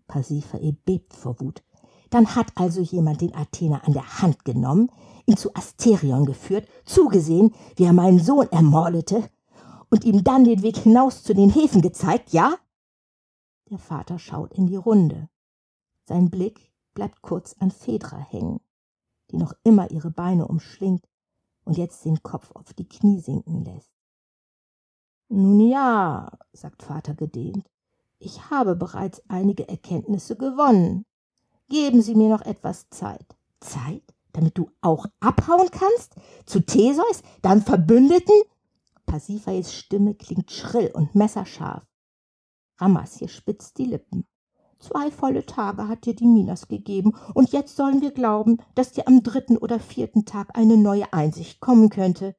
Pasiphae 0.07 0.72
bebt 0.85 1.12
vor 1.12 1.38
Wut. 1.40 1.62
Dann 2.11 2.35
hat 2.37 2.53
also 2.55 2.81
jemand 2.81 3.20
den 3.20 3.35
Athener 3.35 3.85
an 3.87 3.92
der 3.92 4.22
Hand 4.22 4.44
genommen, 4.44 4.90
ihn 5.27 5.37
zu 5.37 5.55
Asterion 5.55 6.25
geführt, 6.25 6.68
zugesehen, 6.85 7.53
wie 7.75 7.85
er 7.85 7.92
meinen 7.92 8.20
Sohn 8.20 8.46
ermordete 8.53 9.29
und 9.90 10.05
ihm 10.05 10.22
dann 10.22 10.44
den 10.44 10.62
Weg 10.62 10.77
hinaus 10.79 11.25
zu 11.25 11.35
den 11.35 11.51
Häfen 11.51 11.83
gezeigt, 11.83 12.33
ja? 12.33 12.55
Der 13.70 13.79
Vater 13.79 14.18
schaut 14.18 14.55
in 14.55 14.66
die 14.66 14.76
Runde. 14.76 15.29
Sein 16.05 16.31
Blick 16.31 16.72
bleibt 16.94 17.20
kurz 17.20 17.57
an 17.59 17.72
Phaedra 17.72 18.18
hängen, 18.18 18.61
die 19.31 19.37
noch 19.37 19.55
immer 19.64 19.90
ihre 19.90 20.11
Beine 20.11 20.46
umschlingt 20.46 21.09
und 21.64 21.76
jetzt 21.76 22.05
den 22.05 22.22
Kopf 22.22 22.52
auf 22.52 22.72
die 22.74 22.88
Knie 22.88 23.18
sinken 23.18 23.64
lässt. 23.64 23.90
Nun 25.29 25.61
ja, 25.61 26.31
sagt 26.52 26.85
Vater 26.85 27.14
gedehnt, 27.14 27.68
ich 28.18 28.50
habe 28.50 28.76
bereits 28.76 29.20
einige 29.29 29.68
Erkenntnisse 29.68 30.37
gewonnen. 30.37 31.05
Geben 31.68 32.02
Sie 32.02 32.14
mir 32.14 32.29
noch 32.29 32.42
etwas 32.42 32.88
Zeit. 32.90 33.37
Zeit? 33.61 34.02
Damit 34.33 34.57
du 34.57 34.70
auch 34.81 35.07
abhauen 35.18 35.70
kannst? 35.72 36.14
Zu 36.44 36.61
Theseus, 36.61 37.22
deinem 37.42 37.62
Verbündeten? 37.62 38.35
Pasiphaes 39.07 39.74
Stimme 39.74 40.14
klingt 40.14 40.52
schrill 40.52 40.92
und 40.94 41.14
messerscharf. 41.14 41.85
Ramasje 42.78 43.28
spitzt 43.28 43.78
die 43.78 43.84
Lippen. 43.84 44.26
Zwei 44.78 45.10
volle 45.10 45.46
Tage 45.46 45.88
hat 45.88 46.04
dir 46.04 46.14
die 46.14 46.26
Minas 46.26 46.68
gegeben, 46.68 47.16
und 47.34 47.52
jetzt 47.52 47.76
sollen 47.76 48.02
wir 48.02 48.10
glauben, 48.10 48.58
dass 48.74 48.92
dir 48.92 49.08
am 49.08 49.22
dritten 49.22 49.56
oder 49.56 49.80
vierten 49.80 50.26
Tag 50.26 50.56
eine 50.56 50.76
neue 50.76 51.12
Einsicht 51.12 51.60
kommen 51.60 51.88
könnte. 51.88 52.36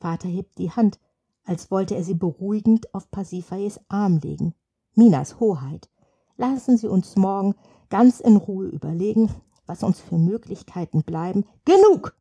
Vater 0.00 0.28
hebt 0.28 0.58
die 0.58 0.72
Hand, 0.72 0.98
als 1.44 1.70
wollte 1.70 1.94
er 1.94 2.02
sie 2.02 2.14
beruhigend 2.14 2.92
auf 2.94 3.10
Pasiphaes 3.10 3.80
Arm 3.88 4.18
legen. 4.18 4.54
Minas 4.94 5.38
Hoheit, 5.38 5.88
lassen 6.36 6.76
Sie 6.76 6.88
uns 6.88 7.16
morgen 7.16 7.54
ganz 7.88 8.20
in 8.20 8.36
Ruhe 8.36 8.66
überlegen, 8.66 9.30
was 9.66 9.82
uns 9.82 10.00
für 10.00 10.18
Möglichkeiten 10.18 11.02
bleiben. 11.02 11.44
Genug! 11.64 12.16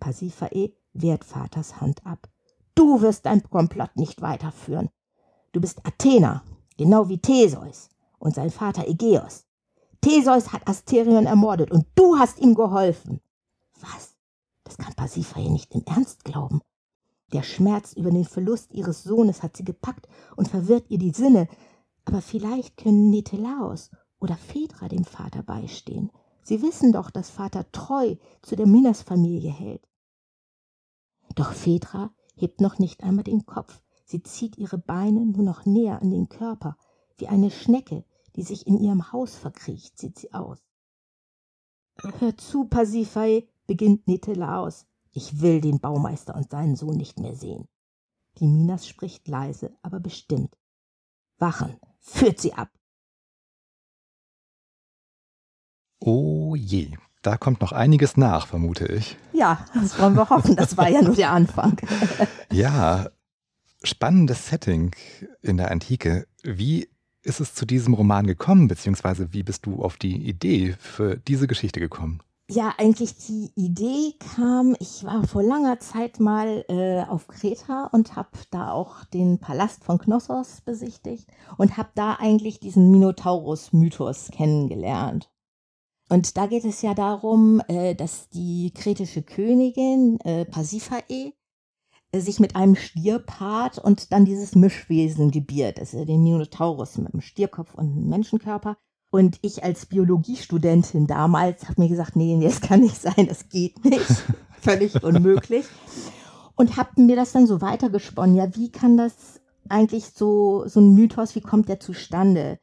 Pasiphae 0.00 0.74
wehrt 0.92 1.24
Vaters 1.24 1.80
Hand 1.80 2.04
ab. 2.06 2.28
Du 2.74 3.00
wirst 3.02 3.26
dein 3.26 3.42
Komplott 3.42 3.96
nicht 3.96 4.22
weiterführen. 4.22 4.90
Du 5.56 5.62
bist 5.62 5.86
Athener, 5.86 6.42
genau 6.76 7.08
wie 7.08 7.16
Theseus 7.16 7.88
und 8.18 8.34
sein 8.34 8.50
Vater 8.50 8.86
Ägeos. 8.86 9.46
Theseus 10.02 10.52
hat 10.52 10.68
Asterion 10.68 11.24
ermordet 11.24 11.70
und 11.70 11.86
du 11.94 12.18
hast 12.18 12.38
ihm 12.40 12.54
geholfen. 12.54 13.22
Was? 13.80 14.18
Das 14.64 14.76
kann 14.76 14.92
Pasiphae 14.92 15.48
nicht 15.50 15.74
im 15.74 15.82
Ernst 15.86 16.26
glauben. 16.26 16.60
Der 17.32 17.42
Schmerz 17.42 17.94
über 17.94 18.10
den 18.10 18.26
Verlust 18.26 18.74
ihres 18.74 19.02
Sohnes 19.02 19.42
hat 19.42 19.56
sie 19.56 19.64
gepackt 19.64 20.06
und 20.36 20.46
verwirrt 20.46 20.90
ihr 20.90 20.98
die 20.98 21.12
Sinne. 21.12 21.48
Aber 22.04 22.20
vielleicht 22.20 22.76
können 22.76 23.08
Netelaos 23.08 23.90
oder 24.18 24.36
Phaedra 24.36 24.88
dem 24.88 25.06
Vater 25.06 25.42
beistehen. 25.42 26.12
Sie 26.42 26.60
wissen 26.60 26.92
doch, 26.92 27.10
dass 27.10 27.30
Vater 27.30 27.72
treu 27.72 28.16
zu 28.42 28.56
der 28.56 28.66
Minas-Familie 28.66 29.52
hält. 29.52 29.88
Doch 31.34 31.54
Phaedra 31.54 32.10
hebt 32.34 32.60
noch 32.60 32.78
nicht 32.78 33.02
einmal 33.02 33.24
den 33.24 33.46
Kopf. 33.46 33.80
Sie 34.06 34.22
zieht 34.22 34.56
ihre 34.56 34.78
Beine 34.78 35.26
nur 35.26 35.42
noch 35.42 35.66
näher 35.66 36.00
an 36.00 36.10
den 36.10 36.28
Körper. 36.28 36.76
Wie 37.18 37.26
eine 37.26 37.50
Schnecke, 37.50 38.04
die 38.36 38.42
sich 38.42 38.66
in 38.66 38.78
ihrem 38.78 39.12
Haus 39.12 39.34
verkriecht, 39.34 39.98
sieht 39.98 40.18
sie 40.18 40.32
aus. 40.32 40.58
Hör 42.20 42.36
zu, 42.36 42.66
Pasiphae, 42.66 43.48
beginnt 43.66 44.06
Netelaos. 44.06 44.86
Ich 45.10 45.40
will 45.40 45.60
den 45.60 45.80
Baumeister 45.80 46.36
und 46.36 46.50
seinen 46.50 46.76
Sohn 46.76 46.96
nicht 46.96 47.18
mehr 47.18 47.34
sehen. 47.34 47.68
Die 48.38 48.46
Minas 48.46 48.86
spricht 48.86 49.26
leise, 49.26 49.76
aber 49.82 49.98
bestimmt. 49.98 50.56
Wachen, 51.38 51.76
führt 51.98 52.38
sie 52.40 52.52
ab. 52.52 52.70
Oh 55.98 56.54
je, 56.54 56.96
da 57.22 57.36
kommt 57.36 57.60
noch 57.60 57.72
einiges 57.72 58.16
nach, 58.16 58.46
vermute 58.46 58.86
ich. 58.86 59.16
Ja, 59.32 59.64
das 59.74 59.98
wollen 59.98 60.14
wir 60.14 60.30
hoffen. 60.30 60.54
Das 60.54 60.76
war 60.76 60.88
ja 60.88 61.02
nur 61.02 61.16
der 61.16 61.32
Anfang. 61.32 61.80
ja, 62.52 63.08
spannendes 63.82 64.48
Setting 64.48 64.94
in 65.42 65.56
der 65.56 65.70
Antike. 65.70 66.26
Wie 66.42 66.88
ist 67.22 67.40
es 67.40 67.54
zu 67.54 67.66
diesem 67.66 67.94
Roman 67.94 68.26
gekommen, 68.26 68.68
beziehungsweise 68.68 69.32
wie 69.32 69.42
bist 69.42 69.66
du 69.66 69.82
auf 69.82 69.96
die 69.96 70.16
Idee 70.28 70.74
für 70.78 71.16
diese 71.16 71.46
Geschichte 71.46 71.80
gekommen? 71.80 72.20
Ja, 72.48 72.74
eigentlich 72.78 73.16
die 73.26 73.50
Idee 73.56 74.14
kam, 74.36 74.76
ich 74.78 75.02
war 75.02 75.26
vor 75.26 75.42
langer 75.42 75.80
Zeit 75.80 76.20
mal 76.20 76.64
äh, 76.68 77.02
auf 77.02 77.26
Kreta 77.26 77.88
und 77.90 78.14
habe 78.14 78.38
da 78.52 78.70
auch 78.70 79.02
den 79.04 79.40
Palast 79.40 79.82
von 79.82 79.98
Knossos 79.98 80.60
besichtigt 80.60 81.26
und 81.58 81.76
habe 81.76 81.88
da 81.96 82.14
eigentlich 82.20 82.60
diesen 82.60 82.92
Minotaurus-Mythos 82.92 84.30
kennengelernt. 84.30 85.28
Und 86.08 86.36
da 86.36 86.46
geht 86.46 86.64
es 86.64 86.82
ja 86.82 86.94
darum, 86.94 87.60
äh, 87.66 87.96
dass 87.96 88.28
die 88.28 88.72
kretische 88.72 89.22
Königin 89.22 90.20
äh, 90.20 90.44
Pasiphae 90.44 91.32
sich 92.20 92.40
mit 92.40 92.56
einem 92.56 92.76
Stier 92.76 93.18
paart 93.18 93.78
und 93.78 94.12
dann 94.12 94.24
dieses 94.24 94.54
Mischwesen 94.54 95.30
gebiert, 95.30 95.78
also 95.78 96.04
den 96.04 96.22
Minotaurus 96.22 96.98
mit 96.98 97.12
einem 97.12 97.20
Stierkopf 97.20 97.74
und 97.74 97.92
einem 97.92 98.08
Menschenkörper. 98.08 98.76
Und 99.10 99.38
ich 99.42 99.64
als 99.64 99.86
Biologiestudentin 99.86 101.06
damals 101.06 101.68
habe 101.68 101.82
mir 101.82 101.88
gesagt, 101.88 102.16
nee, 102.16 102.38
das 102.42 102.60
kann 102.60 102.80
nicht 102.80 103.00
sein, 103.00 103.26
das 103.28 103.48
geht 103.48 103.84
nicht, 103.84 104.06
völlig 104.60 105.02
unmöglich. 105.02 105.66
Und 106.56 106.76
habe 106.76 107.00
mir 107.02 107.16
das 107.16 107.32
dann 107.32 107.46
so 107.46 107.60
weitergesponnen, 107.60 108.36
ja, 108.36 108.54
wie 108.56 108.70
kann 108.70 108.96
das 108.96 109.40
eigentlich 109.68 110.10
so, 110.10 110.66
so 110.66 110.80
ein 110.80 110.94
Mythos, 110.94 111.34
wie 111.34 111.40
kommt 111.40 111.68
der 111.68 111.80
zustande? 111.80 112.58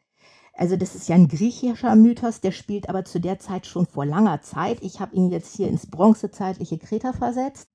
Also 0.56 0.76
das 0.76 0.96
ist 0.96 1.10
ja 1.10 1.16
ein 1.16 1.28
griechischer 1.28 1.96
Mythos, 1.96 2.42
der 2.42 2.52
spielt 2.52 2.88
aber 2.88 3.06
zu 3.06 3.20
der 3.20 3.40
Zeit 3.40 3.66
schon 3.66 3.88
vor 3.88 4.06
langer 4.06 4.42
Zeit. 4.42 4.78
Ich 4.82 5.00
habe 5.00 5.16
ihn 5.16 5.30
jetzt 5.30 5.56
hier 5.56 5.68
ins 5.68 5.90
bronzezeitliche 5.90 6.78
Kreta 6.78 7.14
versetzt. 7.14 7.73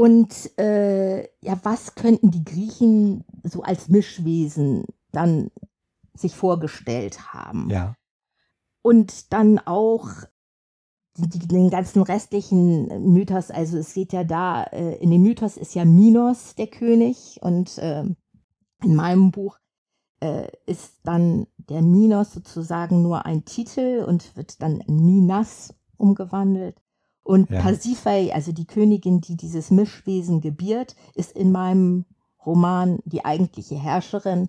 Und 0.00 0.58
äh, 0.58 1.24
ja, 1.42 1.60
was 1.62 1.94
könnten 1.94 2.30
die 2.30 2.42
Griechen 2.42 3.22
so 3.44 3.62
als 3.62 3.90
Mischwesen 3.90 4.86
dann 5.12 5.50
sich 6.14 6.34
vorgestellt 6.34 7.34
haben? 7.34 7.68
Ja. 7.68 7.94
Und 8.80 9.30
dann 9.30 9.58
auch 9.58 10.08
den 11.18 11.68
ganzen 11.68 12.00
restlichen 12.00 13.12
Mythos, 13.12 13.50
also 13.50 13.76
es 13.76 13.92
geht 13.92 14.14
ja 14.14 14.24
da, 14.24 14.62
äh, 14.62 14.96
in 15.02 15.10
dem 15.10 15.20
Mythos 15.20 15.58
ist 15.58 15.74
ja 15.74 15.84
Minos 15.84 16.54
der 16.54 16.68
König 16.68 17.38
und 17.42 17.76
äh, 17.76 18.04
in 18.82 18.94
meinem 18.94 19.30
Buch 19.30 19.58
äh, 20.20 20.48
ist 20.64 20.94
dann 21.04 21.46
der 21.58 21.82
Minos 21.82 22.32
sozusagen 22.32 23.02
nur 23.02 23.26
ein 23.26 23.44
Titel 23.44 24.02
und 24.08 24.34
wird 24.34 24.62
dann 24.62 24.80
in 24.80 25.04
Minas 25.04 25.74
umgewandelt. 25.98 26.80
Und 27.22 27.50
ja. 27.50 27.60
Pasiphae, 27.60 28.32
also 28.32 28.52
die 28.52 28.66
Königin, 28.66 29.20
die 29.20 29.36
dieses 29.36 29.70
Mischwesen 29.70 30.40
gebiert, 30.40 30.96
ist 31.14 31.32
in 31.32 31.52
meinem 31.52 32.06
Roman 32.44 33.00
die 33.04 33.24
eigentliche 33.24 33.76
Herrscherin, 33.76 34.48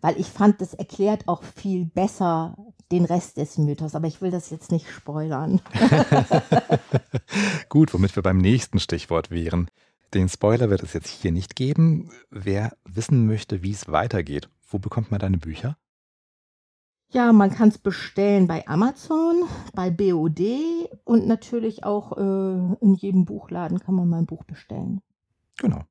weil 0.00 0.18
ich 0.18 0.26
fand, 0.26 0.60
das 0.60 0.74
erklärt 0.74 1.28
auch 1.28 1.42
viel 1.42 1.86
besser 1.86 2.56
den 2.90 3.04
Rest 3.04 3.38
des 3.38 3.58
Mythos, 3.58 3.94
aber 3.94 4.06
ich 4.06 4.20
will 4.20 4.30
das 4.30 4.50
jetzt 4.50 4.70
nicht 4.70 4.88
spoilern. 4.88 5.60
Gut, 7.68 7.94
womit 7.94 8.14
wir 8.16 8.22
beim 8.22 8.38
nächsten 8.38 8.78
Stichwort 8.78 9.30
wären. 9.30 9.70
Den 10.12 10.28
Spoiler 10.28 10.68
wird 10.68 10.82
es 10.82 10.92
jetzt 10.92 11.08
hier 11.08 11.32
nicht 11.32 11.56
geben. 11.56 12.10
Wer 12.30 12.76
wissen 12.84 13.26
möchte, 13.26 13.62
wie 13.62 13.70
es 13.70 13.88
weitergeht, 13.88 14.50
wo 14.68 14.78
bekommt 14.78 15.10
man 15.10 15.20
deine 15.20 15.38
Bücher? 15.38 15.78
Ja, 17.12 17.32
man 17.34 17.50
kann 17.50 17.68
es 17.68 17.76
bestellen 17.76 18.46
bei 18.46 18.66
Amazon, 18.66 19.44
bei 19.74 19.90
BOD 19.90 20.40
und 21.04 21.26
natürlich 21.26 21.84
auch 21.84 22.16
äh, 22.16 22.76
in 22.80 22.94
jedem 22.94 23.26
Buchladen 23.26 23.80
kann 23.80 23.94
man 23.94 24.08
mein 24.08 24.24
Buch 24.24 24.44
bestellen. 24.44 25.02
Genau. 25.58 25.82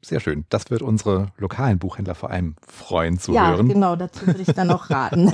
Sehr 0.00 0.20
schön. 0.20 0.46
Das 0.48 0.70
wird 0.70 0.80
unsere 0.80 1.32
lokalen 1.36 1.78
Buchhändler 1.78 2.14
vor 2.14 2.30
allem 2.30 2.56
freuen 2.66 3.18
zu 3.18 3.34
ja, 3.34 3.50
hören. 3.50 3.66
Ja, 3.66 3.74
genau, 3.74 3.96
dazu 3.96 4.26
würde 4.26 4.40
ich 4.40 4.52
dann 4.54 4.70
auch 4.70 4.88
raten. 4.90 5.30